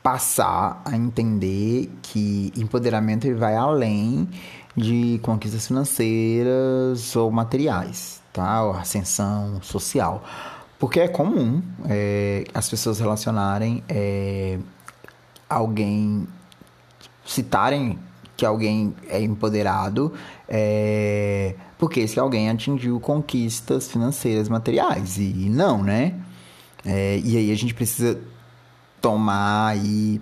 passar 0.02 0.80
a 0.84 0.96
entender 0.96 1.90
que 2.02 2.52
empoderamento 2.56 3.26
ele 3.26 3.34
vai 3.34 3.54
além 3.54 4.28
de 4.74 5.20
conquistas 5.22 5.66
financeiras 5.66 7.14
ou 7.14 7.30
materiais, 7.30 8.22
tá? 8.32 8.64
Ou 8.64 8.72
ascensão 8.72 9.60
social. 9.62 10.24
Porque 10.78 11.00
é 11.00 11.08
comum 11.08 11.62
é, 11.86 12.44
as 12.54 12.68
pessoas 12.70 12.98
relacionarem 12.98 13.84
é, 13.88 14.58
alguém, 15.48 16.26
citarem 17.26 17.98
que 18.40 18.46
alguém 18.46 18.94
é 19.06 19.20
empoderado, 19.20 20.14
é, 20.48 21.54
porque 21.76 22.00
esse 22.00 22.18
alguém 22.18 22.48
atingiu 22.48 22.98
conquistas 22.98 23.86
financeiras 23.86 24.48
materiais. 24.48 25.18
E 25.18 25.50
não, 25.50 25.82
né? 25.82 26.14
É, 26.82 27.20
e 27.22 27.36
aí 27.36 27.52
a 27.52 27.54
gente 27.54 27.74
precisa 27.74 28.18
tomar 28.98 29.66
aí 29.66 30.18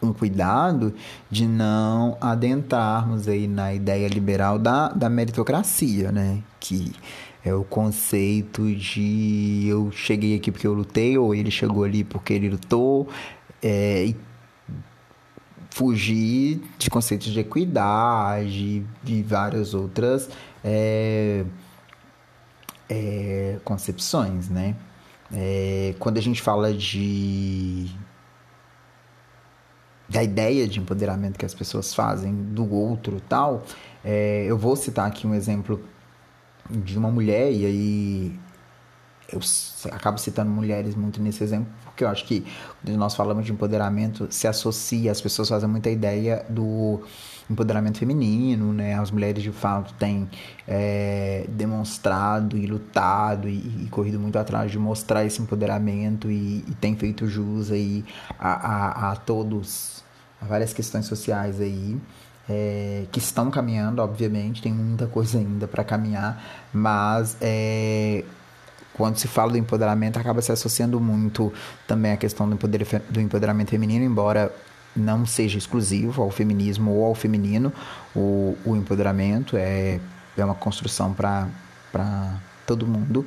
um 0.00 0.10
cuidado 0.10 0.94
de 1.30 1.46
não 1.46 2.16
adentrarmos 2.18 3.28
aí 3.28 3.46
na 3.46 3.74
ideia 3.74 4.08
liberal 4.08 4.58
da, 4.58 4.88
da 4.88 5.10
meritocracia, 5.10 6.10
né? 6.10 6.38
Que 6.58 6.92
é 7.44 7.52
o 7.52 7.62
conceito 7.62 8.74
de 8.74 9.66
eu 9.68 9.92
cheguei 9.92 10.34
aqui 10.34 10.50
porque 10.50 10.66
eu 10.66 10.72
lutei, 10.72 11.18
ou 11.18 11.34
ele 11.34 11.50
chegou 11.50 11.84
ali 11.84 12.04
porque 12.04 12.32
ele 12.32 12.48
lutou, 12.48 13.06
é, 13.62 14.06
e 14.06 14.29
fugir 15.70 16.60
de 16.78 16.90
conceitos 16.90 17.28
de 17.28 17.40
equidade 17.40 18.84
e 19.06 19.22
várias 19.22 19.72
outras 19.72 20.28
é, 20.64 21.44
é, 22.88 23.58
concepções, 23.64 24.48
né? 24.48 24.76
É, 25.32 25.94
quando 25.98 26.18
a 26.18 26.20
gente 26.20 26.42
fala 26.42 26.74
de 26.74 27.88
da 30.08 30.24
ideia 30.24 30.66
de 30.66 30.80
empoderamento 30.80 31.38
que 31.38 31.46
as 31.46 31.54
pessoas 31.54 31.94
fazem 31.94 32.34
do 32.34 32.68
outro 32.74 33.20
tal, 33.28 33.62
é, 34.04 34.44
eu 34.44 34.58
vou 34.58 34.74
citar 34.74 35.06
aqui 35.06 35.24
um 35.24 35.32
exemplo 35.32 35.80
de 36.68 36.98
uma 36.98 37.10
mulher 37.12 37.52
e 37.52 37.64
aí 37.64 38.40
eu 39.32 39.40
acabo 39.92 40.18
citando 40.18 40.50
mulheres 40.50 40.94
muito 40.94 41.20
nesse 41.20 41.42
exemplo 41.42 41.72
porque 41.84 42.04
eu 42.04 42.08
acho 42.08 42.24
que 42.24 42.44
quando 42.82 42.96
nós 42.96 43.14
falamos 43.14 43.44
de 43.44 43.52
empoderamento 43.52 44.26
se 44.30 44.46
associa 44.46 45.10
as 45.10 45.20
pessoas 45.20 45.48
fazem 45.48 45.68
muita 45.68 45.90
ideia 45.90 46.44
do 46.48 47.02
empoderamento 47.50 47.98
feminino, 47.98 48.72
né? 48.72 48.94
As 48.94 49.10
mulheres 49.10 49.42
de 49.42 49.50
fato 49.50 49.92
têm 49.94 50.30
é, 50.68 51.44
demonstrado 51.48 52.56
e 52.56 52.64
lutado 52.66 53.48
e, 53.48 53.84
e, 53.84 53.88
corrido 53.90 54.20
muito 54.20 54.38
atrás 54.38 54.70
de 54.70 54.78
mostrar 54.78 55.24
esse 55.24 55.42
empoderamento 55.42 56.30
e, 56.30 56.64
e 56.68 56.74
tem 56.80 56.94
feito 56.96 57.26
jus 57.26 57.72
aí 57.72 58.04
a, 58.38 59.08
a, 59.08 59.12
a 59.12 59.16
todos, 59.16 60.04
a 60.40 60.46
várias 60.46 60.72
questões 60.72 61.06
sociais 61.06 61.60
aí. 61.60 62.00
É, 62.52 63.04
que 63.12 63.20
estão 63.20 63.48
caminhando, 63.48 64.02
obviamente, 64.02 64.60
tem 64.60 64.72
muita 64.72 65.06
coisa 65.06 65.38
ainda 65.38 65.68
para 65.68 65.84
caminhar, 65.84 66.68
mas 66.72 67.36
é, 67.40 68.24
quando 69.00 69.16
se 69.16 69.26
fala 69.26 69.52
do 69.52 69.56
empoderamento, 69.56 70.18
acaba 70.18 70.42
se 70.42 70.52
associando 70.52 71.00
muito 71.00 71.50
também 71.86 72.12
a 72.12 72.18
questão 72.18 72.46
do, 72.46 72.58
poder, 72.58 72.86
do 73.08 73.18
empoderamento 73.18 73.70
feminino, 73.70 74.04
embora 74.04 74.54
não 74.94 75.24
seja 75.24 75.56
exclusivo 75.56 76.20
ao 76.20 76.30
feminismo 76.30 76.90
ou 76.90 77.06
ao 77.06 77.14
feminino, 77.14 77.72
o, 78.14 78.54
o 78.62 78.76
empoderamento 78.76 79.56
é, 79.56 79.98
é 80.36 80.44
uma 80.44 80.54
construção 80.54 81.14
para 81.14 81.48
todo 82.66 82.86
mundo. 82.86 83.24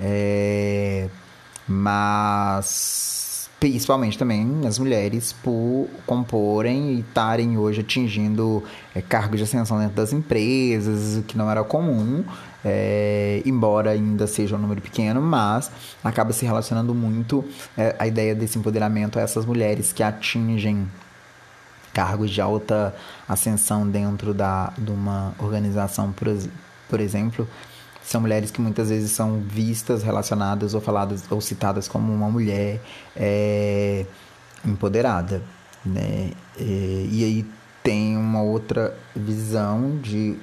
É, 0.00 1.10
mas 1.68 3.50
principalmente 3.60 4.18
também 4.18 4.62
as 4.66 4.78
mulheres 4.78 5.34
por 5.34 5.88
comporem 6.06 6.94
e 6.94 7.00
estarem 7.00 7.58
hoje 7.58 7.82
atingindo 7.82 8.64
é, 8.94 9.02
cargos 9.02 9.36
de 9.36 9.44
ascensão 9.44 9.78
dentro 9.78 9.94
das 9.94 10.12
empresas, 10.12 11.18
o 11.18 11.22
que 11.22 11.36
não 11.36 11.50
era 11.50 11.62
comum, 11.62 12.24
é, 12.64 13.42
embora 13.44 13.90
ainda 13.90 14.26
seja 14.26 14.56
um 14.56 14.58
número 14.58 14.80
pequeno, 14.80 15.20
mas 15.20 15.70
acaba 16.02 16.32
se 16.32 16.44
relacionando 16.44 16.94
muito 16.94 17.44
é, 17.76 17.94
a 17.98 18.06
ideia 18.06 18.34
desse 18.34 18.58
empoderamento 18.58 19.18
a 19.18 19.22
essas 19.22 19.44
mulheres 19.44 19.92
que 19.92 20.02
atingem 20.02 20.88
cargos 21.92 22.30
de 22.30 22.40
alta 22.40 22.94
ascensão 23.28 23.88
dentro 23.88 24.32
da, 24.32 24.72
de 24.78 24.90
uma 24.90 25.34
organização, 25.38 26.12
por, 26.12 26.28
por 26.88 27.00
exemplo, 27.00 27.46
são 28.02 28.20
mulheres 28.20 28.50
que 28.50 28.60
muitas 28.60 28.88
vezes 28.88 29.12
são 29.12 29.40
vistas, 29.40 30.02
relacionadas 30.02 30.74
ou 30.74 30.80
faladas 30.80 31.24
ou 31.30 31.40
citadas 31.40 31.86
como 31.86 32.12
uma 32.12 32.28
mulher 32.30 32.80
é, 33.14 34.06
empoderada, 34.64 35.42
né? 35.84 36.32
E, 36.58 37.08
e 37.12 37.24
aí 37.24 37.46
tem 37.82 38.16
uma 38.16 38.42
outra 38.42 38.96
visão 39.14 39.98
de 39.98 40.36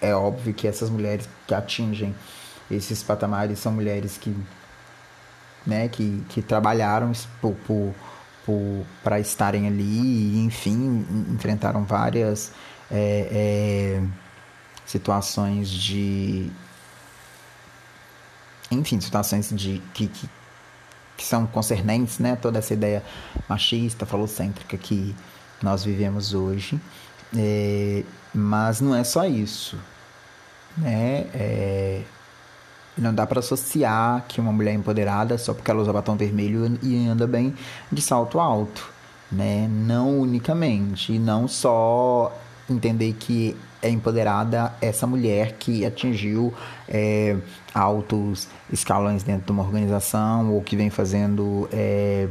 é 0.00 0.14
óbvio 0.14 0.54
que 0.54 0.66
essas 0.66 0.90
mulheres 0.90 1.28
que 1.46 1.54
atingem 1.54 2.14
esses 2.70 3.02
patamares 3.02 3.58
são 3.58 3.72
mulheres 3.72 4.18
que 4.18 4.34
né 5.66 5.88
que, 5.88 6.22
que 6.28 6.42
trabalharam 6.42 7.12
para 9.02 9.20
estarem 9.20 9.66
ali 9.66 9.82
e 9.82 10.38
enfim 10.44 11.04
enfrentaram 11.30 11.84
várias 11.84 12.52
é, 12.90 14.00
é, 14.00 14.02
situações 14.86 15.68
de 15.68 16.50
enfim, 18.70 19.00
situações 19.00 19.50
de 19.50 19.82
que, 19.94 20.08
que 20.08 20.28
que 21.18 21.24
são 21.24 21.46
concernentes, 21.48 22.20
né? 22.20 22.36
Toda 22.36 22.60
essa 22.60 22.72
ideia 22.72 23.02
machista, 23.48 24.06
falocêntrica 24.06 24.78
que 24.78 25.14
nós 25.60 25.82
vivemos 25.84 26.32
hoje. 26.32 26.80
É, 27.36 28.04
mas 28.34 28.80
não 28.80 28.94
é 28.94 29.04
só 29.04 29.24
isso, 29.24 29.76
né? 30.76 31.26
É, 31.34 32.02
não 32.96 33.14
dá 33.14 33.26
para 33.26 33.38
associar 33.38 34.24
que 34.26 34.40
uma 34.40 34.52
mulher 34.52 34.74
empoderada 34.74 35.38
só 35.38 35.54
porque 35.54 35.70
ela 35.70 35.80
usa 35.80 35.92
batom 35.92 36.16
vermelho 36.16 36.78
e 36.82 37.06
anda 37.06 37.26
bem 37.26 37.54
de 37.90 38.02
salto 38.02 38.40
alto, 38.40 38.90
né? 39.30 39.68
Não 39.68 40.20
unicamente, 40.20 41.12
e 41.12 41.18
não 41.18 41.46
só 41.46 42.36
entender 42.68 43.14
que 43.14 43.56
é 43.80 43.88
empoderada 43.88 44.74
essa 44.80 45.06
mulher 45.06 45.52
que 45.52 45.86
atingiu 45.86 46.52
é, 46.88 47.36
altos 47.72 48.48
escalões 48.72 49.22
dentro 49.22 49.46
de 49.46 49.52
uma 49.52 49.62
organização 49.62 50.52
ou 50.52 50.60
que 50.60 50.76
vem 50.76 50.90
fazendo 50.90 51.68
é, 51.72 52.28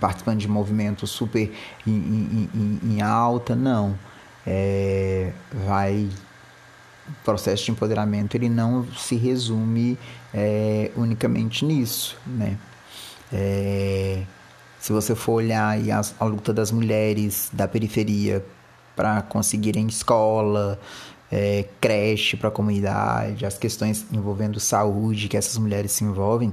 participando 0.00 0.38
de 0.38 0.48
movimentos 0.48 1.10
super 1.10 1.52
em, 1.86 1.90
em, 1.92 2.50
em, 2.54 2.80
em 2.94 3.02
alta, 3.02 3.54
não. 3.54 3.94
É, 4.52 5.32
vai 5.64 6.08
o 7.08 7.24
processo 7.24 7.64
de 7.64 7.70
empoderamento 7.70 8.34
ele 8.34 8.48
não 8.48 8.84
se 8.96 9.16
resume 9.16 9.98
é, 10.32 10.90
unicamente 10.96 11.64
nisso, 11.64 12.16
né? 12.26 12.56
É, 13.32 14.22
se 14.80 14.92
você 14.92 15.14
for 15.14 15.34
olhar 15.34 15.76
a, 15.76 16.24
a 16.24 16.24
luta 16.24 16.52
das 16.52 16.72
mulheres 16.72 17.48
da 17.52 17.68
periferia 17.68 18.44
para 18.96 19.22
conseguirem 19.22 19.86
escola, 19.86 20.80
é, 21.30 21.66
creche 21.80 22.36
para 22.36 22.48
a 22.48 22.52
comunidade, 22.52 23.46
as 23.46 23.56
questões 23.56 24.06
envolvendo 24.10 24.58
saúde 24.58 25.28
que 25.28 25.36
essas 25.36 25.56
mulheres 25.58 25.92
se 25.92 26.02
envolvem, 26.02 26.52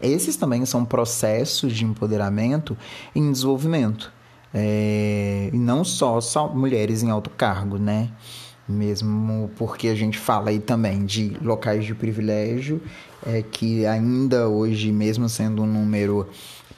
esses 0.00 0.36
também 0.36 0.64
são 0.66 0.84
processos 0.84 1.72
de 1.72 1.84
empoderamento 1.84 2.76
em 3.14 3.30
desenvolvimento. 3.30 4.12
É, 4.58 5.50
e 5.52 5.58
não 5.58 5.84
só, 5.84 6.18
só 6.18 6.48
mulheres 6.48 7.02
em 7.02 7.10
alto 7.10 7.28
cargo, 7.28 7.76
né? 7.76 8.08
Mesmo 8.66 9.50
porque 9.58 9.88
a 9.88 9.94
gente 9.94 10.18
fala 10.18 10.48
aí 10.48 10.58
também 10.58 11.04
de 11.04 11.36
locais 11.42 11.84
de 11.84 11.94
privilégio, 11.94 12.80
é, 13.26 13.42
que 13.42 13.84
ainda 13.84 14.48
hoje, 14.48 14.90
mesmo 14.90 15.28
sendo 15.28 15.62
um 15.62 15.66
número 15.66 16.26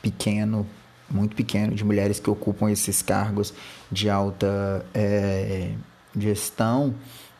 pequeno, 0.02 0.66
muito 1.08 1.36
pequeno, 1.36 1.72
de 1.72 1.84
mulheres 1.84 2.18
que 2.18 2.28
ocupam 2.28 2.68
esses 2.68 3.00
cargos 3.00 3.54
de 3.92 4.10
alta 4.10 4.84
é, 4.92 5.70
gestão, 6.16 6.92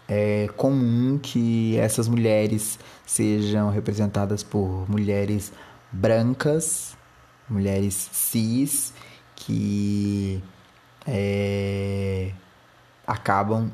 é 0.07 0.49
comum 0.57 1.19
que 1.21 1.77
essas 1.79 2.07
mulheres 2.07 2.79
sejam 3.05 3.71
representadas 3.71 4.45
por 4.45 4.89
mulheres 4.89 5.53
brancas, 5.91 6.97
mulheres 7.51 8.09
cis, 8.13 8.93
que 9.49 10.43
é, 11.07 12.33
acabam 13.07 13.73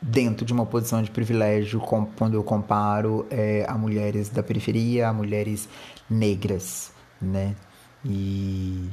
dentro 0.00 0.44
de 0.44 0.52
uma 0.52 0.66
posição 0.66 1.00
de 1.00 1.12
privilégio 1.12 1.80
quando 2.16 2.34
eu 2.34 2.42
comparo 2.42 3.24
é, 3.30 3.64
a 3.68 3.78
mulheres 3.78 4.28
da 4.28 4.42
periferia, 4.42 5.08
a 5.08 5.12
mulheres 5.12 5.68
negras, 6.10 6.90
né? 7.20 7.54
E 8.04 8.90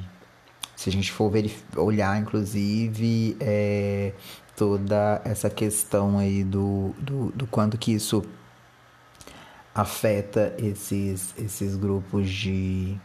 se 0.75 0.87
a 0.87 0.91
gente 0.91 1.11
for 1.11 1.31
olhar, 1.75 2.21
inclusive, 2.21 3.35
é, 3.39 4.13
toda 4.55 5.19
essa 5.25 5.49
questão 5.49 6.19
aí 6.19 6.43
do, 6.43 6.93
do, 6.99 7.31
do 7.31 7.47
quanto 7.47 7.75
que 7.75 7.91
isso 7.91 8.23
afeta 9.73 10.53
esses, 10.59 11.33
esses 11.39 11.75
grupos 11.75 12.29
de, 12.29 12.95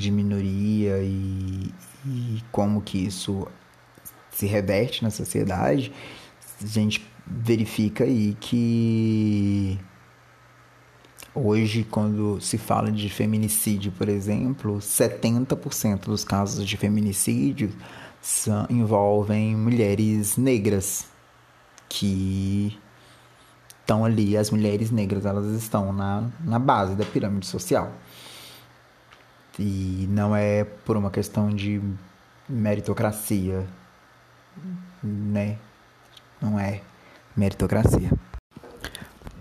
de 0.00 0.10
minoria 0.10 0.98
e, 1.02 1.72
e 2.06 2.42
como 2.50 2.80
que 2.80 2.98
isso 2.98 3.46
se 4.30 4.46
reverte 4.46 5.02
na 5.02 5.10
sociedade, 5.10 5.92
a 6.62 6.66
gente 6.66 7.06
verifica 7.26 8.04
aí 8.04 8.36
que 8.40 9.78
hoje, 11.34 11.84
quando 11.84 12.40
se 12.40 12.56
fala 12.56 12.90
de 12.90 13.08
feminicídio, 13.10 13.92
por 13.92 14.08
exemplo, 14.08 14.78
70% 14.78 16.06
dos 16.06 16.24
casos 16.24 16.66
de 16.66 16.76
feminicídio 16.76 17.70
são, 18.20 18.66
envolvem 18.70 19.54
mulheres 19.54 20.36
negras 20.36 21.06
que 21.88 22.78
estão 23.80 24.04
ali, 24.04 24.36
as 24.36 24.50
mulheres 24.50 24.90
negras, 24.90 25.26
elas 25.26 25.46
estão 25.60 25.92
na, 25.92 26.30
na 26.44 26.58
base 26.58 26.94
da 26.94 27.04
pirâmide 27.04 27.46
social. 27.46 27.92
E 29.62 30.06
não 30.08 30.34
é 30.34 30.64
por 30.64 30.96
uma 30.96 31.10
questão 31.10 31.50
de 31.50 31.82
meritocracia, 32.48 33.66
né? 35.02 35.58
Não 36.40 36.58
é 36.58 36.80
meritocracia. 37.36 38.10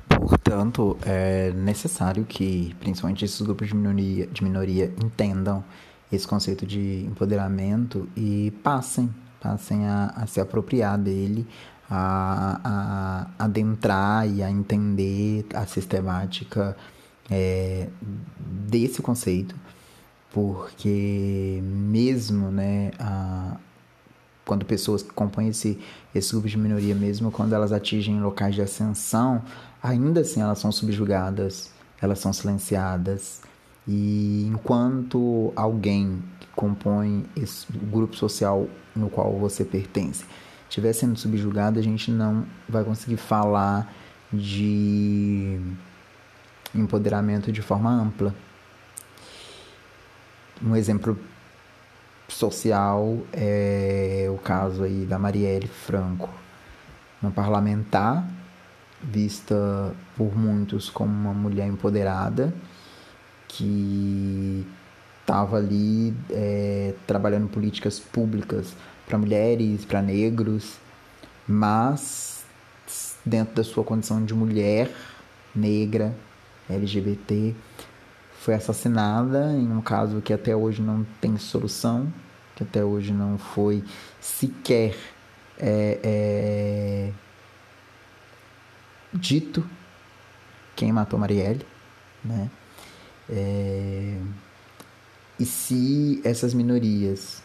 Portanto, 0.09 0.97
é 1.05 1.53
necessário 1.53 2.25
que, 2.25 2.75
principalmente 2.81 3.23
esses 3.23 3.39
grupos 3.41 3.69
de 3.69 3.75
minoria, 3.75 4.27
de 4.27 4.43
minoria 4.43 4.93
entendam 5.01 5.63
esse 6.11 6.27
conceito 6.27 6.65
de 6.65 7.05
empoderamento 7.05 8.09
e 8.13 8.51
passem, 8.61 9.09
passem 9.39 9.87
a, 9.87 10.07
a 10.17 10.27
se 10.27 10.41
apropriar 10.41 10.97
dele, 10.97 11.47
a, 11.89 12.59
a, 13.39 13.45
adentrar 13.45 14.27
e 14.27 14.43
a 14.43 14.51
entender 14.51 15.45
a 15.53 15.65
sistemática 15.65 16.75
é, 17.31 17.87
desse 18.39 19.01
conceito, 19.01 19.55
porque 20.31 21.59
mesmo 21.63 22.51
né, 22.51 22.91
a, 22.99 23.57
quando 24.45 24.65
pessoas 24.65 25.03
que 25.03 25.11
compõem 25.13 25.49
esse, 25.49 25.79
esse 26.13 26.31
grupo 26.31 26.47
de 26.47 26.57
minoria, 26.57 26.95
mesmo 26.95 27.31
quando 27.31 27.53
elas 27.53 27.71
atingem 27.71 28.19
locais 28.21 28.55
de 28.55 28.61
ascensão, 28.61 29.41
ainda 29.81 30.21
assim 30.21 30.41
elas 30.41 30.59
são 30.59 30.71
subjugadas, 30.71 31.71
elas 32.01 32.19
são 32.19 32.31
silenciadas, 32.31 33.41
e 33.87 34.45
enquanto 34.47 35.51
alguém 35.55 36.21
que 36.39 36.47
compõe 36.55 37.25
esse 37.35 37.65
grupo 37.71 38.15
social 38.15 38.67
no 38.95 39.09
qual 39.09 39.37
você 39.37 39.65
pertence 39.65 40.23
estiver 40.69 40.93
sendo 40.93 41.17
subjugado, 41.17 41.79
a 41.79 41.81
gente 41.81 42.11
não 42.11 42.45
vai 42.67 42.83
conseguir 42.83 43.17
falar 43.17 43.91
de 44.31 45.59
empoderamento 46.73 47.51
de 47.51 47.61
forma 47.61 47.89
ampla. 47.89 48.33
Um 50.61 50.75
exemplo 50.75 51.17
social 52.27 53.17
é 53.33 54.27
o 54.29 54.37
caso 54.37 54.83
aí 54.83 55.05
da 55.05 55.17
Marielle 55.17 55.67
Franco, 55.67 56.29
uma 57.21 57.31
parlamentar 57.31 58.27
vista 59.01 59.93
por 60.17 60.37
muitos 60.37 60.89
como 60.89 61.11
uma 61.11 61.33
mulher 61.33 61.67
empoderada 61.67 62.53
que 63.47 64.65
estava 65.21 65.57
ali 65.57 66.13
é, 66.29 66.93
trabalhando 67.07 67.47
políticas 67.47 67.99
públicas 67.99 68.73
para 69.07 69.17
mulheres, 69.17 69.85
para 69.85 70.01
negros, 70.01 70.77
mas 71.47 72.43
dentro 73.25 73.55
da 73.55 73.63
sua 73.63 73.83
condição 73.83 74.23
de 74.23 74.33
mulher 74.33 74.91
negra, 75.55 76.15
LGBT, 76.69 77.55
foi 78.39 78.53
assassinada 78.53 79.51
em 79.51 79.69
um 79.69 79.81
caso 79.81 80.21
que 80.21 80.31
até 80.31 80.55
hoje 80.55 80.81
não 80.81 81.05
tem 81.19 81.37
solução, 81.37 82.11
que 82.55 82.63
até 82.63 82.83
hoje 82.83 83.11
não 83.11 83.37
foi 83.37 83.83
sequer 84.19 84.95
é, 85.59 85.99
é, 86.01 87.11
dito 89.13 89.67
quem 90.73 90.93
matou 90.93 91.19
Marielle, 91.19 91.65
né? 92.23 92.49
É... 93.29 94.17
E 95.37 95.45
se 95.45 96.21
essas 96.23 96.53
minorias 96.53 97.43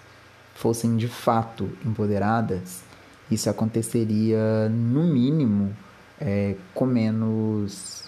fossem 0.54 0.96
de 0.96 1.08
fato 1.08 1.76
empoderadas, 1.84 2.84
isso 3.28 3.50
aconteceria 3.50 4.68
no 4.68 5.04
mínimo 5.04 5.76
é, 6.20 6.54
com 6.72 6.86
menos 6.86 8.04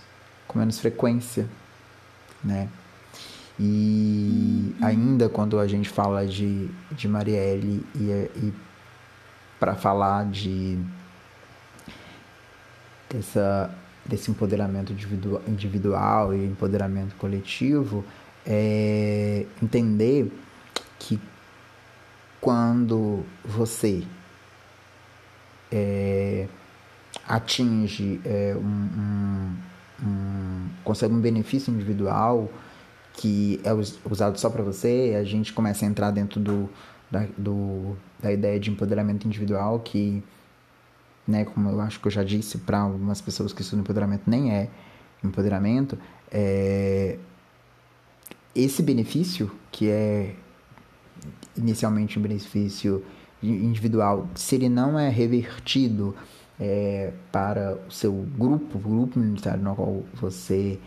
com 0.47 0.61
menos 0.61 0.79
frequência, 0.79 1.49
né? 2.47 2.69
E 3.59 4.75
ainda 4.83 5.29
quando 5.29 5.59
a 5.59 5.67
gente 5.67 5.89
fala 5.89 6.27
de, 6.27 6.69
de 6.93 7.09
Marielle 7.09 7.85
e, 7.95 8.31
e 8.37 8.55
para 9.59 9.75
falar 9.75 10.27
de 10.27 10.79
dessa 13.11 13.75
desse 14.05 14.31
empoderamento 14.31 14.93
individual, 14.93 15.43
individual 15.49 16.35
e 16.35 16.45
empoderamento 16.45 17.17
coletivo 17.17 18.05
é 18.47 19.45
entender 19.61 20.31
que 20.99 21.21
quando 22.41 23.25
você 23.45 24.05
é, 25.73 26.47
atinge 27.27 28.21
é, 28.25 28.55
um, 28.57 28.61
um, 28.61 29.57
um, 30.03 30.69
consegue 30.85 31.15
um 31.15 31.21
benefício 31.21 31.73
individual 31.73 32.51
que 33.15 33.61
é 33.65 33.73
usado 34.09 34.39
só 34.39 34.51
para 34.51 34.63
você, 34.63 35.17
a 35.19 35.25
gente 35.25 35.53
começa 35.53 35.85
a 35.87 35.89
entrar 35.89 36.11
dentro 36.11 36.39
do, 36.39 36.69
da, 37.11 37.27
do, 37.37 37.97
da 38.21 38.31
ideia 38.31 38.61
de 38.61 38.71
empoderamento 38.71 39.27
individual, 39.27 39.81
que, 39.81 40.23
né, 41.27 41.45
como 41.47 41.71
eu 41.71 41.81
acho 41.81 41.99
que 41.99 42.07
eu 42.07 42.11
já 42.11 42.23
disse 42.23 42.59
para 42.59 42.79
algumas 42.79 43.21
pessoas 43.23 43.55
que 43.55 43.63
estudam 43.63 43.83
empoderamento, 43.83 44.25
nem 44.27 44.53
é 44.53 44.69
empoderamento, 45.25 45.99
é, 46.31 47.19
esse 48.55 48.83
benefício, 48.83 49.51
que 49.73 49.89
é 49.89 50.35
inicialmente 51.57 52.19
um 52.19 52.23
benefício 52.23 53.03
individual, 53.43 54.29
se 54.35 54.57
ele 54.57 54.69
não 54.69 54.99
é 54.99 55.09
revertido 55.09 56.15
é, 56.61 57.13
para 57.31 57.79
o 57.89 57.91
seu 57.91 58.13
grupo, 58.13 58.79
grupo 58.79 59.19
militar 59.19 59.59
no 59.59 59.75
qual 59.75 60.03
você 60.15 60.79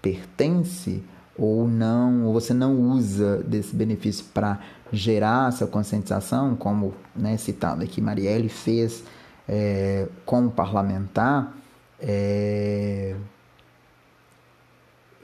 pertence, 0.00 1.02
ou 1.36 1.66
não, 1.66 2.24
ou 2.24 2.32
você 2.32 2.52
não 2.52 2.78
usa 2.90 3.38
desse 3.38 3.74
benefício 3.74 4.24
para 4.34 4.58
gerar 4.92 5.48
essa 5.48 5.66
conscientização, 5.66 6.54
como 6.54 6.94
né, 7.16 7.36
citado 7.36 7.82
aqui, 7.82 8.00
Marielle 8.00 8.48
fez 8.48 9.02
é, 9.48 10.08
como 10.26 10.50
parlamentar, 10.50 11.54
é, 11.98 13.16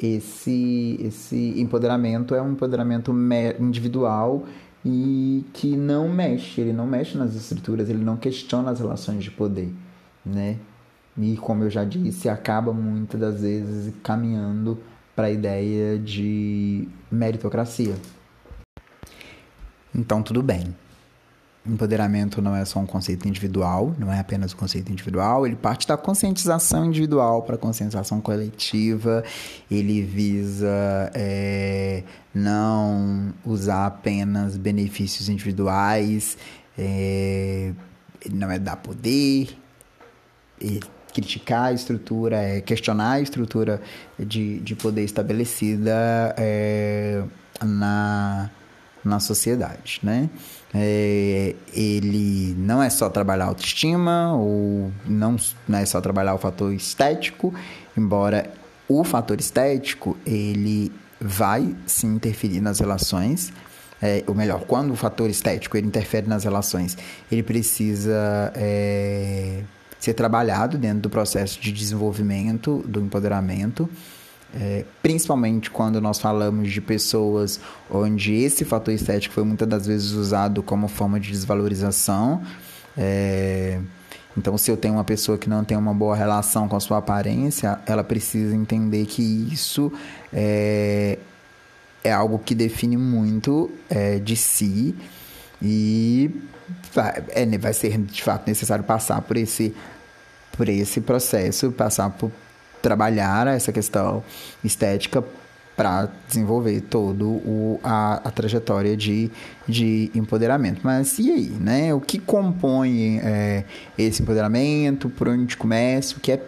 esse, 0.01 0.97
esse 1.01 1.61
empoderamento 1.61 2.35
é 2.35 2.41
um 2.41 2.53
empoderamento 2.53 3.13
individual 3.59 4.45
e 4.91 5.45
que 5.53 5.77
não 5.77 6.09
mexe, 6.09 6.63
ele 6.63 6.73
não 6.73 6.87
mexe 6.87 7.19
nas 7.19 7.35
estruturas, 7.35 7.91
ele 7.91 8.03
não 8.03 8.17
questiona 8.17 8.71
as 8.71 8.81
relações 8.81 9.23
de 9.23 9.31
poder, 9.31 9.71
né? 10.25 10.57
E 11.17 11.37
como 11.37 11.65
eu 11.65 11.71
já 11.71 11.85
disse, 11.85 12.29
acaba 12.29 12.73
muitas 12.73 13.21
das 13.21 13.41
vezes 13.43 13.93
caminhando 14.03 14.79
para 15.15 15.27
a 15.27 15.31
ideia 15.31 15.99
de 15.99 16.89
meritocracia. 17.11 17.97
Então, 19.95 20.23
tudo 20.23 20.43
bem. 20.43 20.75
Empoderamento 21.69 22.41
não 22.41 22.57
é 22.57 22.65
só 22.65 22.81
um 22.81 22.87
conceito 22.87 23.29
individual, 23.29 23.95
não 23.99 24.13
é 24.13 24.19
apenas 24.19 24.55
um 24.55 24.57
conceito 24.57 24.91
individual, 24.91 25.47
ele 25.47 25.57
parte 25.57 25.87
da 25.87 25.97
conscientização 25.97 26.87
individual 26.87 27.43
para 27.43 27.57
a 27.57 27.59
conscientização 27.59 28.21
coletiva, 28.21 29.23
ele 29.71 30.03
visa 30.03 31.11
é, 31.15 32.03
não 32.35 33.35
usar 33.45 33.87
apenas 33.87 34.57
benefícios 34.57 35.29
individuais, 35.29 36.39
é, 36.79 37.73
não 38.31 38.51
é 38.51 38.59
dar 38.59 38.77
poder, 38.77 39.57
ele 40.61 40.81
criticar 41.13 41.65
a 41.65 41.73
estrutura, 41.73 42.37
é 42.37 42.61
questionar 42.61 43.13
a 43.13 43.21
estrutura 43.21 43.81
de, 44.19 44.61
de 44.61 44.77
poder 44.77 45.03
estabelecida 45.05 46.35
é, 46.37 47.23
na, 47.63 48.51
na 49.05 49.19
sociedade, 49.19 50.01
né? 50.03 50.31
É, 50.75 51.55
ele 51.73 52.55
não 52.59 52.83
é 52.83 52.91
só 52.91 53.09
trabalhar 53.09 53.45
a 53.45 53.49
autoestima 53.49 54.35
ou 54.35 54.93
não, 55.07 55.37
não 55.67 55.79
é 55.79 55.87
só 55.87 56.01
trabalhar 56.01 56.35
o 56.35 56.39
fator 56.39 56.73
estético, 56.75 57.55
embora 57.97 58.51
o 58.87 59.03
fator 59.03 59.41
estético 59.41 60.17
ele 60.27 60.93
vai 61.21 61.75
se 61.87 62.07
interferir 62.07 62.61
nas 62.61 62.81
relações, 62.81 63.53
é, 64.01 64.23
ou 64.27 64.35
melhor, 64.35 64.61
quando 64.65 64.93
o 64.93 64.97
fator 64.97 65.29
estético 65.29 65.77
ele 65.77 65.87
interfere 65.87 66.29
nas 66.29 66.45
relações, 66.45 66.97
ele 67.31 67.43
precisa 67.43 68.53
é, 68.55 69.63
ser 69.99 70.15
trabalhado 70.15 70.79
dentro 70.79 71.01
do 71.01 71.11
processo 71.11 71.61
de 71.61 71.73
desenvolvimento, 71.73 72.85
do 72.87 73.01
empoderamento, 73.01 73.89
é, 74.55 74.85
principalmente 75.03 75.71
quando 75.71 76.01
nós 76.01 76.19
falamos 76.19 76.71
de 76.73 76.81
pessoas 76.81 77.61
onde 77.91 78.35
esse 78.35 78.65
fator 78.65 78.95
estético 78.95 79.35
foi 79.35 79.45
muitas 79.45 79.69
das 79.69 79.87
vezes 79.87 80.13
usado 80.13 80.63
como 80.63 80.89
forma 80.89 81.21
de 81.21 81.31
desvalorização. 81.31 82.43
É, 82.97 83.79
então, 84.37 84.57
se 84.57 84.71
eu 84.71 84.77
tenho 84.77 84.95
uma 84.95 85.05
pessoa 85.05 85.37
que 85.37 85.49
não 85.49 85.65
tem 85.65 85.77
uma 85.77 85.93
boa 85.93 86.15
relação 86.15 86.69
com 86.69 86.77
a 86.77 86.81
sua 86.81 86.99
aparência, 86.99 87.79
ela 87.87 88.05
precisa 88.05 88.55
entender 88.55 89.05
que 89.07 89.23
isso 89.23 89.93
é, 90.33 91.19
é 92.05 92.13
algo 92.13 92.39
que 92.39 92.55
define 92.55 92.97
muito 92.97 93.71
é, 93.91 94.19
de 94.19 94.37
si 94.37 94.95
e 95.61 96.31
vai, 96.95 97.25
é, 97.31 97.59
vai 97.59 97.73
ser 97.73 97.99
de 97.99 98.23
fato 98.23 98.47
necessário 98.47 98.85
passar 98.85 99.21
por 99.23 99.37
esse, 99.37 99.75
por 100.53 100.69
esse 100.69 101.01
processo, 101.01 101.73
passar 101.73 102.11
por 102.11 102.31
trabalhar 102.83 103.47
essa 103.47 103.73
questão 103.73 104.23
estética 104.63 105.25
para 105.79 106.09
desenvolver 106.27 106.81
todo 106.81 107.29
o, 107.29 107.81
a, 107.85 108.15
a, 108.25 108.31
trajetória 108.33 108.97
de, 108.97 109.31
de 109.67 110.11
empoderamento. 110.13 110.81
Mas 110.83 111.21
e 111.21 111.31
aí, 111.31 111.49
né? 111.49 111.95
O 111.95 112.01
que 112.01 112.19
compõe 112.19 113.21
é, 113.23 113.65
esse 113.97 114.21
empoderamento? 114.21 115.09
Por 115.09 115.29
onde 115.29 115.57
começa? 115.57 116.17
O 116.17 116.21
que 116.21 116.33
é 116.33 116.43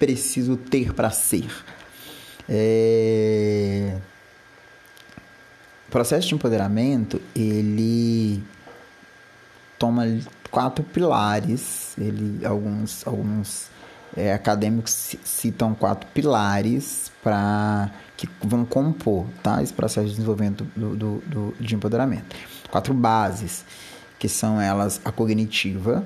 preciso 0.00 0.56
ter 0.56 0.92
para 0.92 1.10
ser? 1.10 1.48
É... 2.48 3.96
O 5.86 5.92
processo 5.92 6.26
de 6.26 6.34
empoderamento, 6.34 7.22
ele 7.36 8.42
toma 9.78 10.06
quatro 10.50 10.82
pilares. 10.82 11.94
Ele, 11.96 12.44
alguns, 12.44 13.06
alguns 13.06 13.70
é, 14.16 14.32
acadêmicos 14.32 15.16
citam 15.24 15.74
quatro 15.74 16.08
pilares 16.12 17.10
para 17.22 17.90
que 18.16 18.28
vão 18.42 18.64
compor 18.64 19.26
tá, 19.42 19.62
esse 19.62 19.72
processo 19.72 20.06
de 20.06 20.14
desenvolvimento 20.14 20.64
do, 20.76 20.96
do, 20.96 21.22
do, 21.26 21.54
de 21.58 21.74
empoderamento. 21.74 22.36
Quatro 22.70 22.94
bases, 22.94 23.64
que 24.18 24.28
são 24.28 24.60
elas 24.60 25.00
a 25.04 25.10
cognitiva, 25.10 26.04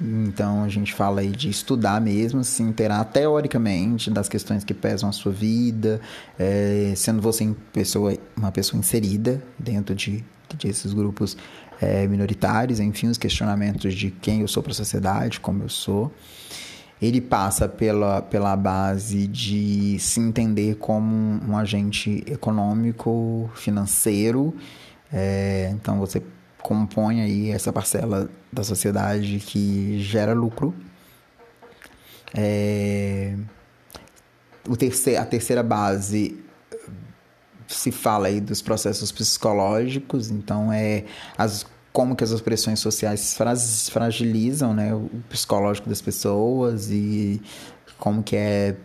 então 0.00 0.62
a 0.62 0.68
gente 0.68 0.94
fala 0.94 1.20
aí 1.20 1.30
de 1.30 1.50
estudar 1.50 2.00
mesmo, 2.00 2.44
se 2.44 2.62
inteirar 2.62 3.04
teoricamente 3.04 4.10
das 4.10 4.28
questões 4.28 4.62
que 4.62 4.72
pesam 4.72 5.08
a 5.08 5.12
sua 5.12 5.32
vida, 5.32 6.00
é, 6.38 6.92
sendo 6.96 7.20
você 7.20 7.52
pessoa, 7.72 8.16
uma 8.36 8.52
pessoa 8.52 8.78
inserida 8.78 9.42
dentro 9.58 9.94
de, 9.94 10.24
de 10.56 10.68
esses 10.68 10.92
grupos 10.92 11.36
é, 11.80 12.06
minoritários, 12.06 12.78
enfim, 12.78 13.08
os 13.08 13.18
questionamentos 13.18 13.92
de 13.92 14.10
quem 14.10 14.40
eu 14.42 14.48
sou 14.48 14.62
para 14.62 14.72
a 14.72 14.76
sociedade, 14.76 15.40
como 15.40 15.64
eu 15.64 15.68
sou. 15.68 16.12
Ele 17.00 17.20
passa 17.20 17.68
pela, 17.68 18.20
pela 18.22 18.56
base 18.56 19.26
de 19.26 19.98
se 20.00 20.18
entender 20.20 20.76
como 20.76 21.06
um, 21.48 21.56
agente 21.56 22.24
econômico, 22.26 23.50
financeiro. 23.54 24.54
É, 25.12 25.70
então 25.72 25.98
você 25.98 26.22
compõe 26.60 27.22
aí 27.22 27.50
essa 27.50 27.72
parcela 27.72 28.28
da 28.52 28.64
sociedade 28.64 29.38
que 29.38 30.00
gera 30.00 30.32
lucro. 30.32 30.74
É, 32.34 33.36
o 34.68 34.76
terceiro, 34.76 35.20
a 35.20 35.24
terceira 35.24 35.62
base 35.62 36.38
se 37.66 37.92
fala 37.92 38.28
aí 38.28 38.40
dos 38.40 38.62
processos 38.62 39.12
psicológicos, 39.12 40.30
então 40.30 40.72
é 40.72 41.04
as 41.36 41.66
como 41.98 42.14
que 42.14 42.22
as 42.22 42.40
pressões 42.40 42.78
sociais 42.78 43.36
fragilizam 43.90 44.72
né, 44.72 44.94
o 44.94 45.10
psicológico 45.28 45.88
das 45.88 46.00
pessoas 46.00 46.92
e 46.92 47.42
como 47.98 48.22
que 48.22 48.36
é 48.36 48.76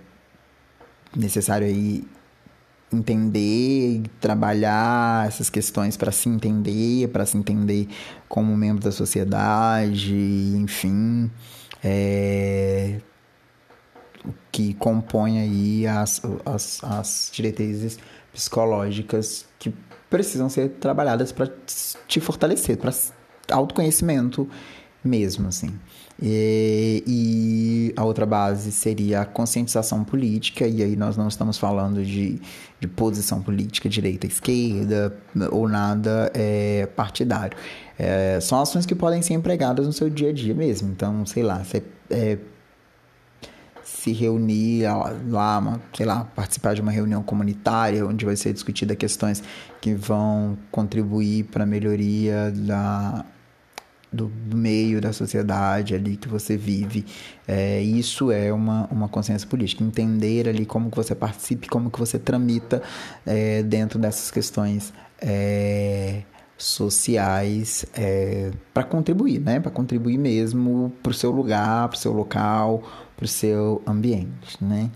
necessário 1.15 1.67
aí 1.67 2.04
entender 2.91 3.97
e 3.97 4.04
trabalhar 4.19 5.28
essas 5.28 5.47
questões 5.47 5.95
para 5.95 6.12
se 6.12 6.28
entender, 6.28 7.08
para 7.10 7.23
se 7.23 7.38
entender 7.38 7.88
como 8.28 8.58
membro 8.58 8.84
da 8.84 8.91
sociedade, 8.91 10.15
enfim, 10.56 11.30
é, 11.84 12.99
que 14.51 14.74
compõe 14.74 15.39
aí 15.39 15.86
as, 15.86 16.20
as, 16.43 16.84
as 16.84 17.30
diretrizes 17.32 17.99
psicológicas 18.34 19.45
que 19.59 19.72
precisam 20.14 20.47
ser 20.47 20.70
trabalhadas 20.80 21.32
para 21.32 21.51
te 22.07 22.20
fortalecer, 22.20 22.78
para 22.78 22.93
autoconhecimento 23.49 24.47
mesmo, 25.03 25.47
assim. 25.47 25.72
E, 26.22 27.03
e, 27.07 27.93
a 27.97 28.05
outra 28.05 28.24
base 28.24 28.72
seria 28.72 29.22
a 29.22 29.26
conscientização 29.26 30.03
política, 30.03 30.68
e 30.68 30.84
aí 30.84 30.95
nós 30.95 31.18
não 31.18 31.28
estamos 31.28 31.57
falando 31.57 32.05
de, 32.05 32.39
de 32.80 32.88
posição 32.88 33.41
política, 33.41 33.89
direita, 33.89 34.28
esquerda, 34.28 35.18
ou 35.51 35.68
nada 35.68 36.32
é, 36.36 36.86
partidário. 36.95 37.57
É, 37.97 38.38
são 38.39 38.61
ações 38.61 38.86
que 38.86 38.93
podem 38.93 39.24
ser 39.24 39.34
empregadas 39.34 39.88
no 39.88 39.91
seu 39.91 40.11
dia 40.11 40.30
a 40.30 40.34
dia 40.34 40.53
mesmo. 40.53 40.91
Então, 40.91 41.26
sei 41.26 41.41
lá, 41.41 41.64
você 41.64 41.82
é, 42.11 42.38
se 44.04 44.12
reunir 44.12 44.84
lá, 45.30 45.80
sei 45.95 46.06
lá, 46.06 46.26
participar 46.26 46.76
de 46.76 46.82
uma 46.82 46.91
reunião 46.91 47.24
comunitária 47.24 48.06
onde 48.06 48.26
vai 48.26 48.36
ser 48.36 48.51
discutida 48.51 48.97
questões 48.97 49.41
que 49.80 49.93
vão 49.93 50.58
contribuir 50.70 51.45
para 51.45 51.64
a 51.64 51.66
melhoria 51.66 52.51
da, 52.51 53.24
do 54.12 54.30
meio 54.54 54.99
da 54.99 55.14
sociedade 55.14 55.95
ali 55.95 56.18
que 56.18 56.28
você 56.28 56.58
vive. 56.58 57.06
É, 57.47 57.82
isso 57.82 58.30
é 58.30 58.51
uma, 58.51 58.89
uma 58.91 59.08
consciência 59.08 59.47
política. 59.47 59.82
Entender 59.82 60.49
ali 60.49 60.66
como 60.66 60.91
que 60.91 60.97
você 60.97 61.16
participe, 61.16 61.70
como 61.70 61.89
que 61.89 61.97
você 61.97 62.20
tramita 62.20 62.84
é, 63.26 63.64
dentro 63.64 63.97
dessas 63.97 64.30
questões 64.30 64.93
é, 65.22 66.24
sociais 66.64 67.86
é, 67.93 68.51
para 68.74 68.84
contribuir, 68.84 69.39
né? 69.39 69.59
Para 69.59 69.72
contribuir 69.72 70.18
mesmo 70.18 70.91
para 71.01 71.11
o 71.11 71.14
seu 71.14 71.32
lugar, 71.32 71.89
para 71.89 71.97
o 71.97 71.99
seu 71.99 72.11
local, 72.14 72.84
para 73.16 73.26
o 73.26 73.28
seu 73.28 73.82
ambiente, 73.86 74.57
né? 74.61 74.89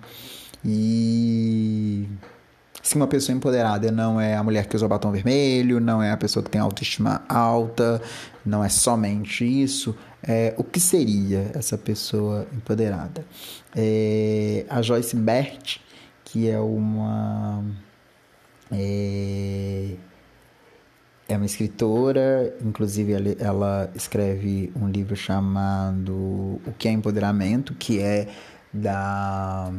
E 0.63 2.07
se 2.81 2.95
uma 2.95 3.07
pessoa 3.07 3.35
empoderada 3.35 3.91
não 3.91 4.19
é 4.19 4.35
a 4.35 4.43
mulher 4.43 4.65
que 4.65 4.75
usa 4.75 4.87
batom 4.87 5.11
vermelho, 5.11 5.79
não 5.79 6.01
é 6.01 6.11
a 6.11 6.17
pessoa 6.17 6.43
que 6.43 6.49
tem 6.49 6.61
autoestima 6.61 7.21
alta, 7.27 8.01
não 8.45 8.63
é 8.63 8.69
somente 8.69 9.43
isso, 9.45 9.95
é, 10.23 10.53
o 10.57 10.63
que 10.63 10.79
seria 10.79 11.51
essa 11.53 11.77
pessoa 11.77 12.47
empoderada? 12.53 13.25
É, 13.75 14.65
a 14.69 14.81
Joyce 14.81 15.15
Bert, 15.15 15.79
que 16.23 16.49
é 16.49 16.59
uma. 16.59 17.63
É, 18.71 19.95
é 21.27 21.35
uma 21.35 21.45
escritora, 21.45 22.55
inclusive 22.63 23.35
ela, 23.39 23.89
escreve 23.93 24.71
um 24.75 24.87
livro 24.87 25.15
chamado 25.15 26.13
O 26.65 26.73
que 26.77 26.87
é 26.87 26.91
Empoderamento, 26.91 27.73
que 27.73 27.99
é 27.99 28.27
da 28.73 29.71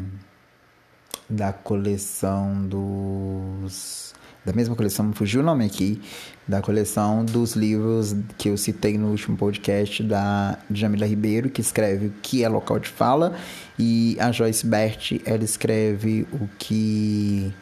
da 1.28 1.53
coleção 1.53 2.66
dos. 2.66 4.14
Da 4.44 4.53
mesma 4.53 4.74
coleção, 4.74 5.05
me 5.05 5.14
fugiu 5.14 5.42
o 5.42 5.44
nome 5.44 5.66
aqui, 5.66 6.01
da 6.46 6.62
coleção 6.62 7.22
dos 7.22 7.55
livros 7.55 8.16
que 8.38 8.49
eu 8.49 8.57
citei 8.57 8.96
no 8.96 9.11
último 9.11 9.36
podcast 9.36 10.03
da 10.03 10.59
Jamila 10.70 11.05
Ribeiro, 11.05 11.51
que 11.51 11.61
escreve 11.61 12.07
o 12.07 12.12
que 12.22 12.42
é 12.42 12.49
local 12.49 12.78
de 12.78 12.88
fala, 12.88 13.34
e 13.78 14.16
a 14.18 14.32
Joyce 14.32 14.64
Bert, 14.64 15.20
ela 15.26 15.44
escreve 15.44 16.26
o 16.32 16.49
que 16.59 17.53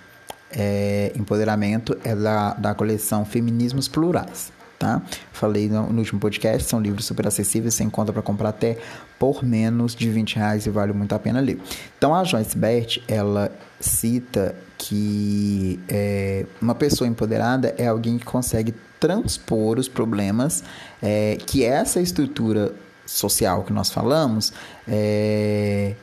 é 0.57 1.13
empoderamento, 1.15 1.97
é 2.03 2.15
da, 2.15 2.55
da 2.55 2.75
coleção 2.75 3.25
Feminismos 3.25 3.87
Plurais 3.87 4.57
tá? 4.79 5.03
Falei 5.33 5.69
no, 5.69 5.93
no, 5.93 5.99
último 5.99 6.21
podcast, 6.21 6.69
são 6.69 6.81
livros 6.81 7.05
super 7.05 7.27
acessíveis, 7.27 7.75
você 7.75 7.85
encontra 7.85 8.13
para 8.13 8.23
comprar 8.23 8.51
até 8.51 8.79
por 9.19 9.45
menos 9.45 9.95
de 9.95 10.11
20 10.11 10.37
reais 10.37 10.67
e 10.67 10.71
vale 10.71 10.93
muito 10.93 11.15
a 11.15 11.19
pena 11.19 11.41
ler. 11.41 11.61
Então 11.97 12.15
a 12.15 12.25
Joyce 12.25 12.57
Bert, 12.57 12.99
ela 13.09 13.51
cita 13.81 14.55
que 14.79 15.81
é, 15.89 16.47
uma 16.61 16.75
pessoa 16.75 17.09
empoderada 17.09 17.75
é 17.79 17.87
alguém 17.87 18.19
que 18.19 18.25
consegue 18.25 18.75
transpor 19.01 19.79
os 19.79 19.89
problemas 19.89 20.63
é, 21.03 21.37
que 21.47 21.65
essa 21.65 22.01
estrutura 22.01 22.73
social 23.05 23.63
que 23.63 23.73
nós 23.73 23.91
falamos 23.91 24.53
é, 24.87 25.95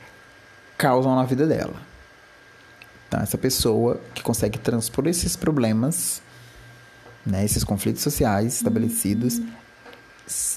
causam 0.76 1.14
na 1.14 1.24
vida 1.24 1.46
dela. 1.46 1.93
Então, 3.14 3.22
essa 3.22 3.38
pessoa 3.38 4.00
que 4.12 4.24
consegue 4.24 4.58
transpor 4.58 5.06
esses 5.06 5.36
problemas 5.36 6.20
né, 7.24 7.44
esses 7.44 7.62
conflitos 7.62 8.02
sociais 8.02 8.56
estabelecidos 8.56 9.40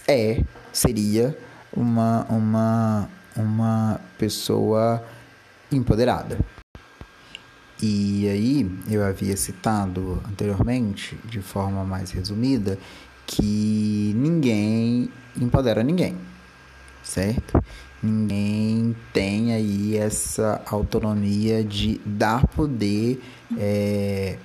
é 0.08 0.44
seria 0.74 1.38
uma 1.72 2.26
uma 2.28 3.08
uma 3.36 4.02
pessoa 4.18 5.06
empoderada. 5.72 6.40
E 7.80 8.28
aí 8.28 8.80
eu 8.90 9.06
havia 9.06 9.38
citado 9.38 10.20
anteriormente, 10.28 11.16
de 11.26 11.42
forma 11.42 11.84
mais 11.84 12.10
resumida, 12.10 12.80
que 13.28 14.14
ninguém 14.16 15.12
empodera 15.40 15.84
ninguém, 15.84 16.18
certo? 17.04 17.64
Ninguém 18.02 18.96
tem 19.12 19.54
aí 19.54 19.98
essa 19.98 20.62
autonomia 20.68 21.64
de 21.64 22.00
dar 22.06 22.46
poder 22.46 23.20
é, 23.58 24.38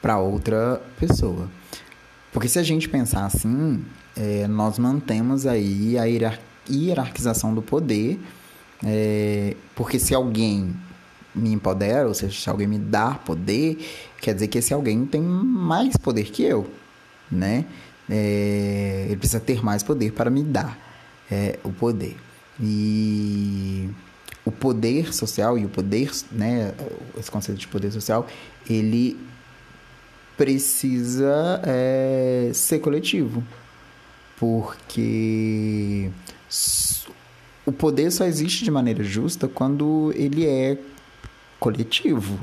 para 0.00 0.18
outra 0.18 0.80
pessoa. 0.98 1.50
Porque 2.32 2.48
se 2.48 2.58
a 2.58 2.62
gente 2.62 2.88
pensar 2.88 3.26
assim, 3.26 3.84
é, 4.16 4.46
nós 4.48 4.78
mantemos 4.78 5.46
aí 5.46 5.98
a 5.98 6.04
hierarquização 6.68 7.54
do 7.54 7.60
poder, 7.60 8.18
é, 8.82 9.54
porque 9.74 9.98
se 9.98 10.14
alguém 10.14 10.74
me 11.34 11.52
empodera, 11.52 12.08
ou 12.08 12.14
seja, 12.14 12.40
se 12.40 12.48
alguém 12.48 12.66
me 12.66 12.78
dá 12.78 13.14
poder, 13.14 13.78
quer 14.18 14.32
dizer 14.32 14.48
que 14.48 14.58
esse 14.58 14.72
alguém 14.72 15.04
tem 15.04 15.20
mais 15.20 15.94
poder 15.98 16.24
que 16.24 16.42
eu, 16.42 16.68
né? 17.30 17.66
Ele 18.08 19.16
precisa 19.18 19.38
ter 19.38 19.62
mais 19.62 19.82
poder 19.82 20.12
para 20.12 20.30
me 20.30 20.42
dar 20.42 20.78
o 21.62 21.70
poder. 21.70 22.16
E 22.60 23.88
o 24.44 24.50
poder 24.50 25.12
social 25.12 25.58
e 25.58 25.64
o 25.64 25.68
poder, 25.68 26.10
né, 26.32 26.74
esse 27.18 27.30
conceito 27.30 27.58
de 27.58 27.68
poder 27.68 27.92
social, 27.92 28.26
ele 28.68 29.18
precisa 30.36 31.60
é, 31.64 32.50
ser 32.54 32.78
coletivo. 32.78 33.44
Porque 34.38 36.10
o 37.66 37.72
poder 37.72 38.10
só 38.10 38.24
existe 38.24 38.64
de 38.64 38.70
maneira 38.70 39.02
justa 39.02 39.48
quando 39.48 40.12
ele 40.14 40.46
é 40.46 40.78
coletivo. 41.60 42.38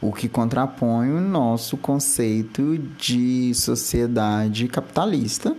O 0.00 0.12
que 0.12 0.28
contrapõe 0.28 1.10
o 1.10 1.20
nosso 1.20 1.76
conceito 1.76 2.78
de 2.98 3.52
sociedade 3.54 4.68
capitalista 4.68 5.56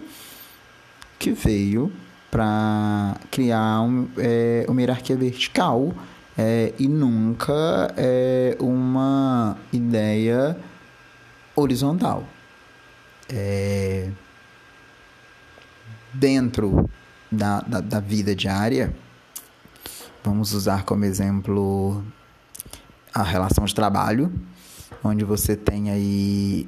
que 1.18 1.32
veio 1.32 1.92
para 2.32 3.16
criar 3.32 3.82
um, 3.82 4.08
é, 4.18 4.66
uma 4.68 4.82
hierarquia 4.82 5.16
vertical 5.16 5.94
é, 6.38 6.74
e 6.80 6.88
nunca 6.88 7.94
é, 7.98 8.56
uma 8.60 9.58
ideia 9.74 10.58
horizontal. 11.56 12.24
É, 13.28 14.10
dentro 16.14 16.90
da, 17.32 17.62
da, 17.62 17.82
da 17.82 18.00
vida 18.00 18.36
diária, 18.36 18.94
vamos 20.24 20.54
usar 20.54 20.84
como 20.84 21.06
exemplo 21.06 22.04
a 23.14 23.24
relação 23.24 23.66
de 23.66 23.76
trabalho, 23.76 24.32
onde 25.04 25.24
você 25.24 25.56
tem 25.56 25.90
aí 25.90 26.68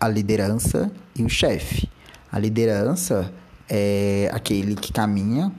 a 0.00 0.08
liderança 0.08 0.90
e 1.14 1.22
o 1.22 1.28
chefe. 1.28 1.88
A 2.30 2.38
liderança 2.38 3.32
é 3.68 4.30
aquele 4.32 4.74
que 4.74 4.92
caminha 4.92 5.52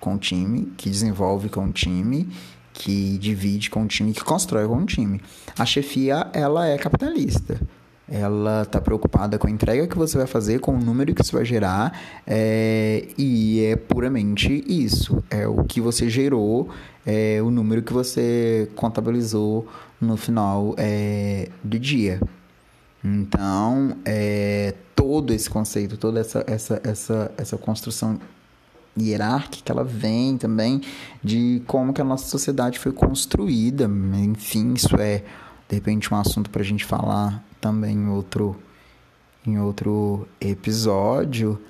com 0.00 0.14
o 0.14 0.18
time, 0.18 0.72
que 0.76 0.90
desenvolve 0.90 1.48
com 1.48 1.66
o 1.66 1.72
time, 1.72 2.28
que 2.72 3.16
divide 3.18 3.70
com 3.70 3.84
o 3.84 3.86
time, 3.86 4.12
que 4.12 4.22
constrói 4.22 4.66
com 4.66 4.78
o 4.78 4.86
time. 4.86 5.20
A 5.58 5.64
chefia, 5.64 6.28
ela 6.32 6.66
é 6.66 6.76
capitalista 6.76 7.60
ela 8.08 8.62
está 8.62 8.80
preocupada 8.80 9.38
com 9.38 9.46
a 9.46 9.50
entrega 9.50 9.86
que 9.86 9.96
você 9.96 10.18
vai 10.18 10.26
fazer, 10.26 10.60
com 10.60 10.74
o 10.74 10.78
número 10.78 11.14
que 11.14 11.22
isso 11.22 11.32
vai 11.32 11.44
gerar, 11.44 11.98
é, 12.26 13.08
e 13.16 13.64
é 13.64 13.76
puramente 13.76 14.62
isso. 14.66 15.22
É 15.30 15.46
o 15.46 15.64
que 15.64 15.80
você 15.80 16.08
gerou, 16.08 16.68
é 17.06 17.40
o 17.42 17.50
número 17.50 17.82
que 17.82 17.92
você 17.92 18.68
contabilizou 18.74 19.66
no 20.00 20.16
final 20.16 20.74
é, 20.76 21.48
do 21.62 21.78
dia. 21.78 22.20
Então, 23.04 23.98
é, 24.04 24.74
todo 24.96 25.34
esse 25.34 25.50
conceito, 25.50 25.98
toda 25.98 26.20
essa, 26.20 26.42
essa, 26.46 26.80
essa, 26.82 27.32
essa 27.36 27.58
construção 27.58 28.18
hierárquica, 28.98 29.72
ela 29.72 29.84
vem 29.84 30.38
também 30.38 30.80
de 31.22 31.62
como 31.66 31.92
que 31.92 32.00
a 32.00 32.04
nossa 32.04 32.26
sociedade 32.26 32.78
foi 32.78 32.92
construída. 32.92 33.84
Enfim, 33.84 34.72
isso 34.72 34.96
é, 34.96 35.18
de 35.68 35.74
repente, 35.74 36.12
um 36.12 36.16
assunto 36.16 36.48
para 36.48 36.62
a 36.62 36.64
gente 36.64 36.84
falar 36.84 37.44
também 37.60 37.94
em 37.94 38.08
outro, 38.08 38.56
em 39.46 39.58
outro 39.58 40.26
episódio. 40.40 41.60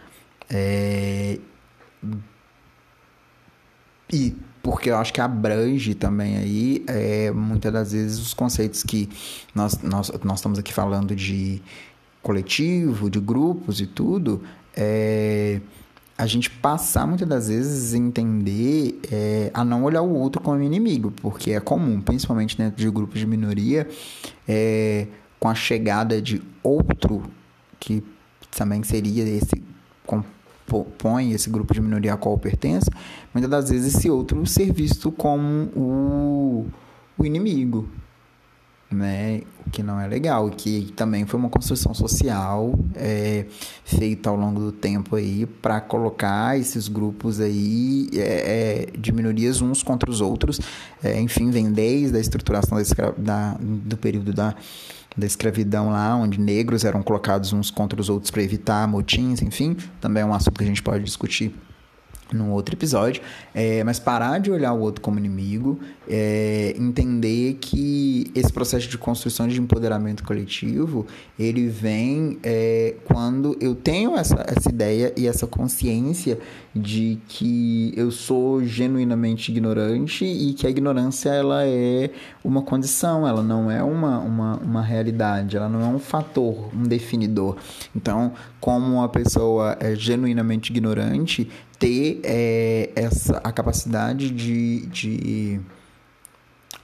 É, 0.49 1.41
e 4.13 4.37
porque 4.65 4.89
eu 4.89 4.97
acho 4.97 5.13
que 5.13 5.21
abrange 5.21 5.95
também 5.95 6.39
aí 6.39 6.85
é, 6.87 7.31
muitas 7.31 7.71
das 7.71 7.93
vezes 7.93 8.19
os 8.19 8.33
conceitos 8.33 8.83
que 8.83 9.11
nós, 9.55 9.79
nós, 9.83 10.11
nós 10.25 10.39
estamos 10.39 10.59
aqui 10.59 10.73
falando 10.73 11.15
de 11.15 11.61
coletivo, 12.23 13.11
de 13.11 13.21
grupos 13.21 13.83
e 13.83 13.87
tudo, 13.87 14.43
é, 14.75 15.61
a 16.17 16.25
gente 16.27 16.49
passar 16.49 17.07
muitas 17.07 17.29
das 17.29 17.49
vezes 17.49 17.93
entender 17.93 18.99
é, 19.13 19.51
a 19.53 19.63
não 19.63 19.85
olhar 19.85 20.01
o 20.01 20.15
outro 20.15 20.41
como 20.41 20.63
inimigo, 20.63 21.13
porque 21.21 21.53
é 21.53 21.61
comum, 21.61 22.01
principalmente 22.01 22.57
dentro 22.57 22.83
de 22.83 22.91
grupos 22.91 23.21
de 23.21 23.27
minoria, 23.27 23.87
é, 24.49 25.09
com 25.39 25.47
a 25.47 25.55
chegada 25.55 26.23
de 26.23 26.41
outro, 26.63 27.23
que 27.79 28.03
também 28.57 28.83
seria 28.83 29.25
esse 29.25 29.63
compõe 30.69 31.33
esse 31.33 31.51
grupo 31.51 31.75
de 31.75 31.81
minoria 31.81 32.15
a 32.15 32.17
qual 32.17 32.37
pertence, 32.39 32.91
muitas 33.33 33.51
das 33.51 33.71
vezes 33.71 33.95
esse 33.95 34.11
outro 34.11 34.45
ser 34.47 34.73
visto 34.73 35.13
como 35.13 35.69
o, 35.77 36.67
o 37.19 37.25
inimigo, 37.25 37.89
né? 38.91 39.43
O 39.67 39.71
que 39.71 39.83
não 39.83 40.01
é 40.01 40.07
legal, 40.07 40.49
que 40.51 40.93
também 40.95 41.27
foi 41.27 41.41
uma 41.41 41.49
construção 41.49 41.95
social 41.95 42.79
é, 42.95 43.47
feita 43.85 44.31
ao 44.31 44.37
longo 44.37 44.61
do 44.61 44.73
tempo 44.73 45.17
aí 45.17 45.47
para 45.47 45.81
colocar 45.81 46.59
esses 46.59 46.87
grupos 46.87 47.41
aí 47.41 48.09
é, 48.13 48.89
é, 48.93 48.99
de 48.99 49.11
minorias 49.11 49.61
uns 49.61 49.83
contra 49.83 50.11
os 50.11 50.21
outros, 50.21 50.61
é, 51.03 51.21
enfim, 51.21 51.51
vem 51.51 51.73
desde 51.73 52.17
a 52.17 52.21
estruturação 52.21 52.79
da, 52.79 53.11
da, 53.17 53.57
do 53.61 53.97
período 53.97 54.33
da 54.33 54.55
da 55.17 55.27
escravidão 55.27 55.91
lá, 55.91 56.17
onde 56.17 56.41
negros 56.41 56.85
eram 56.85 57.03
colocados 57.03 57.53
uns 57.53 57.71
contra 57.71 58.01
os 58.01 58.09
outros 58.09 58.31
para 58.31 58.43
evitar 58.43 58.87
motins, 58.89 59.41
enfim, 59.43 59.77
também 60.01 60.23
é 60.23 60.27
um 60.27 60.35
assunto 60.35 60.59
que 60.59 60.65
a 60.65 60.67
gente 60.67 60.83
pode 60.83 61.05
discutir 61.05 61.55
num 62.35 62.51
outro 62.51 62.75
episódio, 62.75 63.23
é, 63.55 63.83
mas 63.85 63.99
parar 63.99 64.39
de 64.39 64.51
olhar 64.51 64.73
o 64.73 64.81
outro 64.81 65.01
como 65.01 65.19
inimigo, 65.19 65.79
é, 66.09 66.75
entender 66.79 67.55
que 67.61 68.31
esse 68.35 68.53
processo 68.53 68.89
de 68.89 68.99
construção 68.99 69.49
de 69.49 69.61
empoderamento 69.61 70.23
coletivo, 70.25 71.07
ele 71.39 71.69
vem 71.69 72.39
é, 72.43 72.97
quando 73.05 73.57
eu 73.61 73.75
tenho 73.75 74.17
essa, 74.17 74.45
essa 74.47 74.69
ideia 74.69 75.13
e 75.17 75.27
essa 75.27 75.47
consciência 75.47 76.39
de 76.75 77.19
que 77.29 77.93
eu 77.97 78.11
sou 78.11 78.65
genuinamente 78.65 79.53
ignorante 79.53 80.25
e 80.25 80.53
que 80.55 80.67
a 80.67 80.71
ignorância 80.71 81.31
ela 81.31 81.65
é 81.65 82.11
uma 82.43 82.63
condição, 82.63 83.27
ela 83.27 83.43
não 83.43 83.71
é 83.71 83.83
uma, 83.83 84.19
uma, 84.19 84.57
uma 84.57 84.83
realidade, 84.83 85.57
ela 85.57 85.69
não 85.69 85.81
é 85.81 85.87
um 85.87 86.01
fator, 86.01 86.71
um 86.75 86.83
definidor. 86.83 87.57
Então, 87.95 88.33
como 88.61 88.95
uma 88.95 89.09
pessoa 89.09 89.77
é 89.79 89.95
genuinamente 89.95 90.73
ignorante, 90.73 91.49
ter 91.85 92.21
é, 92.25 92.91
essa, 92.97 93.37
a 93.45 93.53
capacidade 93.53 94.31
de, 94.31 94.87
de 94.87 95.61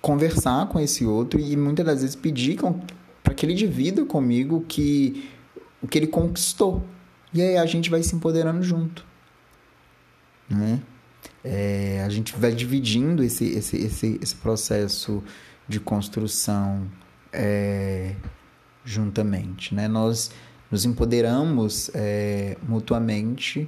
conversar 0.03 0.69
com 0.69 0.79
esse 0.79 1.07
outro 1.07 1.41
e 1.41 1.57
muitas 1.57 1.87
das 1.87 2.03
vezes 2.03 2.15
pedir 2.15 2.59
para 3.23 3.33
que 3.33 3.47
ele 3.47 3.55
divida 3.55 4.05
comigo 4.05 4.63
que, 4.69 5.27
o 5.81 5.89
que 5.89 5.99
ele 5.99 6.07
conquistou. 6.07 6.85
E 7.33 7.41
aí 7.41 7.57
a 7.57 7.65
gente 7.65 7.89
vai 7.89 8.03
se 8.03 8.15
empoderando 8.15 8.63
junto. 8.63 9.07
Né? 10.51 10.83
É, 11.43 12.03
a 12.05 12.09
gente 12.11 12.37
vai 12.37 12.53
dividindo 12.53 13.25
esse, 13.25 13.47
esse, 13.47 13.79
esse, 13.79 14.19
esse 14.21 14.37
processo 14.37 15.23
de 15.67 15.81
construção 15.81 16.87
é, 17.33 18.17
juntamente. 18.85 19.75
Né? 19.75 19.89
Nós 19.89 20.31
nos 20.71 20.85
empoderamos 20.85 21.91
é, 21.95 22.59
mutuamente 22.69 23.67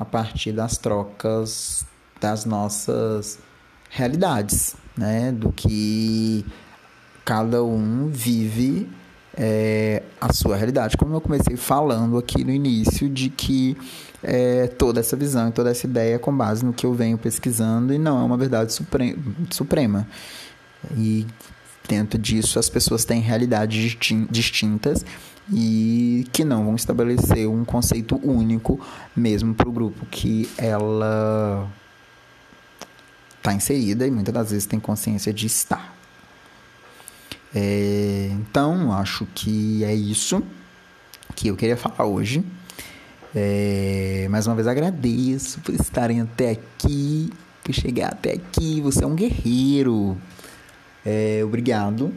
a 0.00 0.04
partir 0.06 0.52
das 0.52 0.78
trocas 0.78 1.84
das 2.18 2.46
nossas 2.46 3.38
realidades, 3.90 4.74
né? 4.96 5.30
Do 5.30 5.52
que 5.52 6.44
cada 7.22 7.62
um 7.62 8.08
vive 8.08 8.88
é, 9.36 10.02
a 10.18 10.32
sua 10.32 10.56
realidade. 10.56 10.96
Como 10.96 11.14
eu 11.14 11.20
comecei 11.20 11.56
falando 11.56 12.16
aqui 12.16 12.42
no 12.42 12.50
início, 12.50 13.10
de 13.10 13.28
que 13.28 13.76
é, 14.22 14.66
toda 14.68 15.00
essa 15.00 15.16
visão 15.16 15.48
e 15.48 15.52
toda 15.52 15.70
essa 15.70 15.86
ideia 15.86 16.14
é 16.14 16.18
com 16.18 16.34
base 16.34 16.64
no 16.64 16.72
que 16.72 16.86
eu 16.86 16.94
venho 16.94 17.18
pesquisando 17.18 17.92
e 17.92 17.98
não 17.98 18.20
é 18.20 18.24
uma 18.24 18.38
verdade 18.38 18.72
suprema. 18.72 19.18
suprema. 19.50 20.08
E 20.96 21.26
dentro 21.86 22.18
disso 22.18 22.58
as 22.58 22.70
pessoas 22.70 23.04
têm 23.04 23.20
realidades 23.20 23.96
distintas 24.30 25.04
e 25.52 26.26
que 26.32 26.44
não 26.44 26.64
vão 26.64 26.76
estabelecer 26.76 27.48
um 27.48 27.64
conceito 27.64 28.20
único 28.22 28.80
mesmo 29.16 29.54
para 29.54 29.68
o 29.68 29.72
grupo 29.72 30.06
que 30.06 30.48
ela 30.56 31.68
está 33.36 33.52
inserida 33.52 34.06
e 34.06 34.10
muitas 34.10 34.34
das 34.34 34.50
vezes 34.50 34.66
tem 34.66 34.78
consciência 34.78 35.32
de 35.32 35.46
estar. 35.46 35.96
É, 37.54 38.30
então, 38.32 38.92
acho 38.92 39.26
que 39.34 39.82
é 39.84 39.94
isso 39.94 40.42
que 41.34 41.48
eu 41.48 41.56
queria 41.56 41.76
falar 41.76 42.04
hoje. 42.04 42.44
É, 43.34 44.26
mais 44.30 44.46
uma 44.46 44.54
vez 44.54 44.66
agradeço 44.66 45.60
por 45.60 45.74
estarem 45.74 46.20
até 46.20 46.50
aqui, 46.50 47.32
por 47.64 47.72
chegar 47.72 48.12
até 48.12 48.32
aqui. 48.32 48.80
Você 48.82 49.02
é 49.02 49.06
um 49.06 49.14
guerreiro. 49.14 50.16
É, 51.04 51.40
obrigado. 51.44 52.12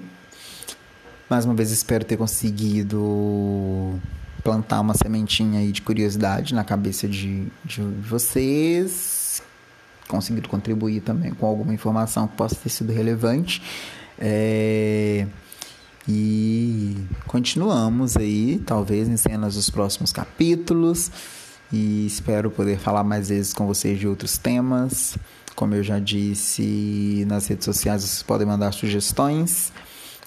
Mais 1.30 1.46
uma 1.46 1.54
vez 1.54 1.72
espero 1.72 2.04
ter 2.04 2.18
conseguido 2.18 4.00
plantar 4.44 4.82
uma 4.82 4.94
sementinha 4.94 5.62
aí 5.62 5.72
de 5.72 5.82
curiosidade 5.82 6.54
na 6.54 6.64
cabeça 6.64 7.08
de, 7.08 7.48
de 7.64 7.82
vocês. 7.82 9.42
Conseguido 10.08 10.50
contribuir 10.50 11.02
também 11.02 11.34
com 11.34 11.46
alguma 11.46 11.74
informação 11.74 12.28
que 12.28 12.36
possa 12.36 12.56
ter 12.56 12.70
sido 12.70 12.92
relevante. 12.92 13.62
É... 14.20 15.26
E 16.06 16.98
continuamos 17.26 18.18
aí, 18.18 18.62
talvez 18.66 19.08
em 19.08 19.16
cenas 19.16 19.56
dos 19.56 19.70
próximos 19.70 20.12
capítulos. 20.12 21.10
E 21.72 22.06
espero 22.06 22.52
poder 22.52 22.78
falar 22.78 23.06
mais 23.06 23.30
vezes 23.30 23.54
com 23.54 23.66
vocês 23.66 23.98
de 23.98 24.08
outros 24.08 24.38
temas. 24.38 25.18
Como 25.56 25.74
eu 25.74 25.82
já 25.82 26.00
disse, 26.00 27.24
nas 27.28 27.48
redes 27.48 27.64
sociais 27.64 28.04
vocês 28.04 28.22
podem 28.22 28.46
mandar 28.46 28.74
sugestões 28.74 29.72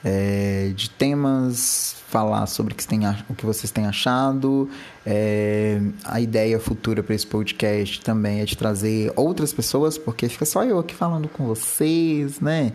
é, 0.04 0.72
de 0.74 0.90
temas, 0.90 1.96
falar 2.08 2.46
sobre 2.46 2.72
o 2.72 2.76
que, 2.76 2.84
o 3.28 3.34
que 3.34 3.46
vocês 3.46 3.70
têm 3.70 3.86
achado. 3.86 4.70
É, 5.04 5.80
a 6.04 6.20
ideia 6.20 6.58
futura 6.60 7.02
para 7.02 7.14
esse 7.14 7.26
podcast 7.26 8.00
também 8.00 8.40
é 8.40 8.44
de 8.44 8.56
trazer 8.56 9.12
outras 9.16 9.52
pessoas, 9.52 9.98
porque 9.98 10.28
fica 10.28 10.44
só 10.44 10.64
eu 10.64 10.78
aqui 10.78 10.94
falando 10.94 11.28
com 11.28 11.46
vocês, 11.46 12.40
né? 12.40 12.72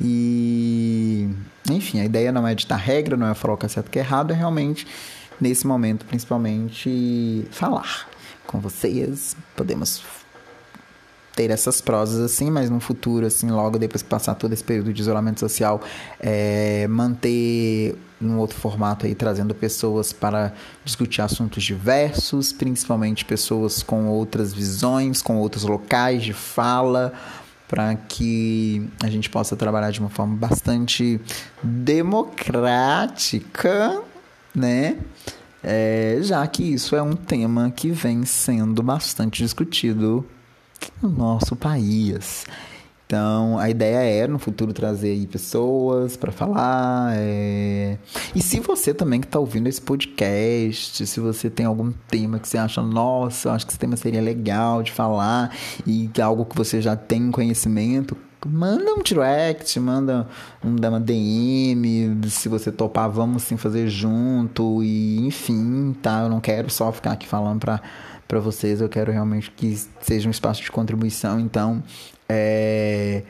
E, 0.00 1.28
enfim, 1.70 2.00
a 2.00 2.04
ideia 2.04 2.30
não 2.30 2.46
é 2.46 2.54
ditar 2.54 2.78
regra, 2.78 3.16
não 3.16 3.26
é 3.26 3.34
falar 3.34 3.54
o 3.54 3.56
que 3.56 3.66
é 3.66 3.68
certo 3.68 3.88
o 3.88 3.90
que 3.90 3.98
é 3.98 4.02
errado, 4.02 4.32
é 4.32 4.36
realmente, 4.36 4.86
nesse 5.40 5.66
momento, 5.66 6.04
principalmente, 6.04 7.46
falar 7.50 8.08
com 8.46 8.60
vocês. 8.60 9.36
Podemos 9.56 10.02
ter 11.38 11.50
essas 11.52 11.80
prosas 11.80 12.20
assim, 12.20 12.50
mas 12.50 12.68
no 12.68 12.80
futuro, 12.80 13.24
assim, 13.24 13.48
logo 13.48 13.78
depois 13.78 14.02
que 14.02 14.08
passar 14.08 14.34
todo 14.34 14.52
esse 14.52 14.64
período 14.64 14.92
de 14.92 15.00
isolamento 15.00 15.38
social, 15.38 15.80
é, 16.18 16.88
manter 16.88 17.96
num 18.20 18.38
outro 18.38 18.58
formato 18.58 19.06
aí, 19.06 19.14
trazendo 19.14 19.54
pessoas 19.54 20.12
para 20.12 20.52
discutir 20.84 21.22
assuntos 21.22 21.62
diversos, 21.62 22.52
principalmente 22.52 23.24
pessoas 23.24 23.84
com 23.84 24.08
outras 24.08 24.52
visões, 24.52 25.22
com 25.22 25.36
outros 25.36 25.62
locais 25.62 26.24
de 26.24 26.32
fala, 26.32 27.12
para 27.68 27.94
que 27.94 28.90
a 29.00 29.08
gente 29.08 29.30
possa 29.30 29.54
trabalhar 29.54 29.92
de 29.92 30.00
uma 30.00 30.10
forma 30.10 30.34
bastante 30.34 31.20
democrática, 31.62 34.02
né? 34.52 34.96
É, 35.62 36.18
já 36.20 36.44
que 36.48 36.64
isso 36.64 36.96
é 36.96 37.02
um 37.02 37.14
tema 37.14 37.70
que 37.70 37.92
vem 37.92 38.24
sendo 38.24 38.82
bastante 38.82 39.40
discutido 39.40 40.26
no 41.02 41.08
nosso 41.08 41.56
país. 41.56 42.46
Então, 43.08 43.58
a 43.58 43.70
ideia 43.70 44.24
é 44.24 44.26
no 44.26 44.38
futuro 44.38 44.70
trazer 44.74 45.12
aí 45.12 45.26
pessoas 45.26 46.14
para 46.14 46.30
falar. 46.30 47.14
É... 47.16 47.96
E 48.34 48.42
se 48.42 48.60
você 48.60 48.92
também 48.92 49.18
que 49.18 49.26
está 49.26 49.38
ouvindo 49.38 49.66
esse 49.66 49.80
podcast, 49.80 51.06
se 51.06 51.18
você 51.18 51.48
tem 51.48 51.64
algum 51.64 51.90
tema 52.06 52.38
que 52.38 52.46
você 52.46 52.58
acha, 52.58 52.82
nossa, 52.82 53.48
eu 53.48 53.52
acho 53.52 53.64
que 53.64 53.72
esse 53.72 53.78
tema 53.78 53.96
seria 53.96 54.20
legal 54.20 54.82
de 54.82 54.92
falar 54.92 55.56
e 55.86 56.08
que 56.08 56.20
é 56.20 56.24
algo 56.24 56.44
que 56.44 56.54
você 56.54 56.82
já 56.82 56.96
tem 56.96 57.30
conhecimento, 57.30 58.14
manda 58.46 58.92
um 58.92 59.02
direct, 59.02 59.80
manda 59.80 60.28
um 60.62 60.76
uma 60.76 61.00
DM, 61.00 62.20
se 62.28 62.48
você 62.48 62.70
topar, 62.70 63.08
vamos 63.08 63.42
sim 63.42 63.56
fazer 63.56 63.88
junto 63.88 64.82
e 64.82 65.26
enfim, 65.26 65.96
tá? 66.02 66.20
Eu 66.24 66.28
não 66.28 66.40
quero 66.40 66.68
só 66.68 66.92
ficar 66.92 67.12
aqui 67.12 67.26
falando 67.26 67.60
para 67.60 67.80
para 68.28 68.38
vocês. 68.38 68.80
Eu 68.80 68.88
quero 68.88 69.10
realmente 69.10 69.50
que 69.50 69.76
seja 70.00 70.28
um 70.28 70.30
espaço 70.30 70.62
de 70.62 70.70
contribuição. 70.70 71.40
Então, 71.40 71.82
é, 72.28 73.22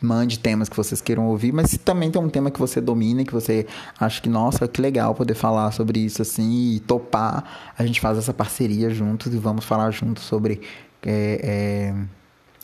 mande 0.00 0.38
temas 0.38 0.68
que 0.68 0.76
vocês 0.76 1.00
queiram 1.00 1.26
ouvir, 1.28 1.52
mas 1.52 1.70
se 1.70 1.78
também 1.78 2.10
tem 2.10 2.20
um 2.20 2.28
tema 2.28 2.50
que 2.50 2.58
você 2.58 2.80
domina, 2.80 3.24
que 3.24 3.32
você 3.32 3.66
acha 3.98 4.20
que, 4.20 4.28
nossa, 4.28 4.66
que 4.66 4.80
legal 4.80 5.14
poder 5.14 5.34
falar 5.34 5.70
sobre 5.72 6.00
isso 6.00 6.22
assim 6.22 6.74
e 6.74 6.80
topar, 6.80 7.72
a 7.78 7.86
gente 7.86 8.00
faz 8.00 8.18
essa 8.18 8.32
parceria 8.34 8.90
juntos 8.90 9.32
e 9.32 9.38
vamos 9.38 9.64
falar 9.64 9.90
juntos 9.90 10.24
sobre 10.24 10.62
é, 11.02 11.92
é, 11.92 11.94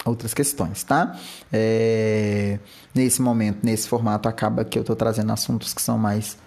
outras 0.05 0.33
questões, 0.33 0.83
tá? 0.83 1.19
É, 1.53 2.59
nesse 2.95 3.21
momento, 3.21 3.59
nesse 3.63 3.89
formato, 3.89 4.29
acaba 4.29 4.65
que 4.65 4.79
eu 4.79 4.83
estou 4.83 4.97
trazendo 4.97 5.31
assuntos 5.33 5.75
que 5.75 5.83
são 5.83 5.99
mais 5.99 6.39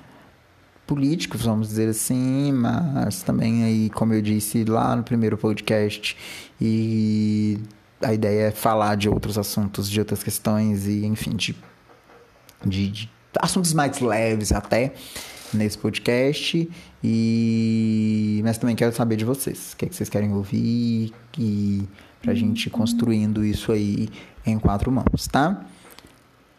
políticos, 0.89 1.43
vamos 1.43 1.67
dizer 1.67 1.87
assim, 1.87 2.51
mas 2.51 3.21
também 3.21 3.63
aí, 3.63 3.91
como 3.91 4.11
eu 4.11 4.23
disse 4.23 4.65
lá 4.65 4.95
no 4.95 5.03
primeiro 5.03 5.37
podcast, 5.37 6.17
e 6.59 7.59
a 8.01 8.11
ideia 8.11 8.47
é 8.47 8.51
falar 8.51 8.95
de 8.95 9.07
outros 9.07 9.37
assuntos, 9.37 9.87
de 9.87 9.99
outras 9.99 10.23
questões 10.23 10.87
e, 10.87 11.05
enfim, 11.05 11.35
de, 11.35 11.55
de, 12.65 12.89
de 12.89 13.09
assuntos 13.39 13.71
mais 13.71 13.99
leves 13.99 14.51
até 14.51 14.95
nesse 15.53 15.77
podcast. 15.77 16.67
E 17.03 18.41
mas 18.43 18.57
também 18.57 18.75
quero 18.75 18.91
saber 18.91 19.15
de 19.15 19.25
vocês, 19.25 19.73
o 19.73 19.77
que, 19.77 19.85
é 19.85 19.89
que 19.89 19.95
vocês 19.95 20.09
querem 20.09 20.33
ouvir 20.33 21.13
e 21.37 21.87
pra 22.19 22.33
gente 22.33 22.67
construindo 22.67 23.45
isso 23.45 23.71
aí 23.71 24.09
em 24.43 24.57
quatro 24.57 24.91
mãos, 24.91 25.27
tá? 25.31 25.67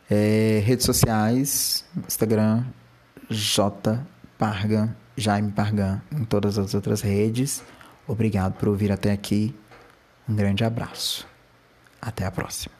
É, 0.08 0.62
redes 0.64 0.86
sociais, 0.86 1.84
Instagram, 2.06 2.64
J 3.28 4.00
Pargan, 4.40 4.96
Jaime 5.18 5.52
Pargan, 5.52 6.00
em 6.10 6.24
todas 6.24 6.58
as 6.58 6.72
outras 6.72 7.02
redes. 7.02 7.62
Obrigado 8.08 8.54
por 8.54 8.68
ouvir 8.68 8.90
até 8.90 9.12
aqui. 9.12 9.54
Um 10.26 10.34
grande 10.34 10.64
abraço. 10.64 11.28
Até 12.00 12.24
a 12.24 12.30
próxima. 12.30 12.79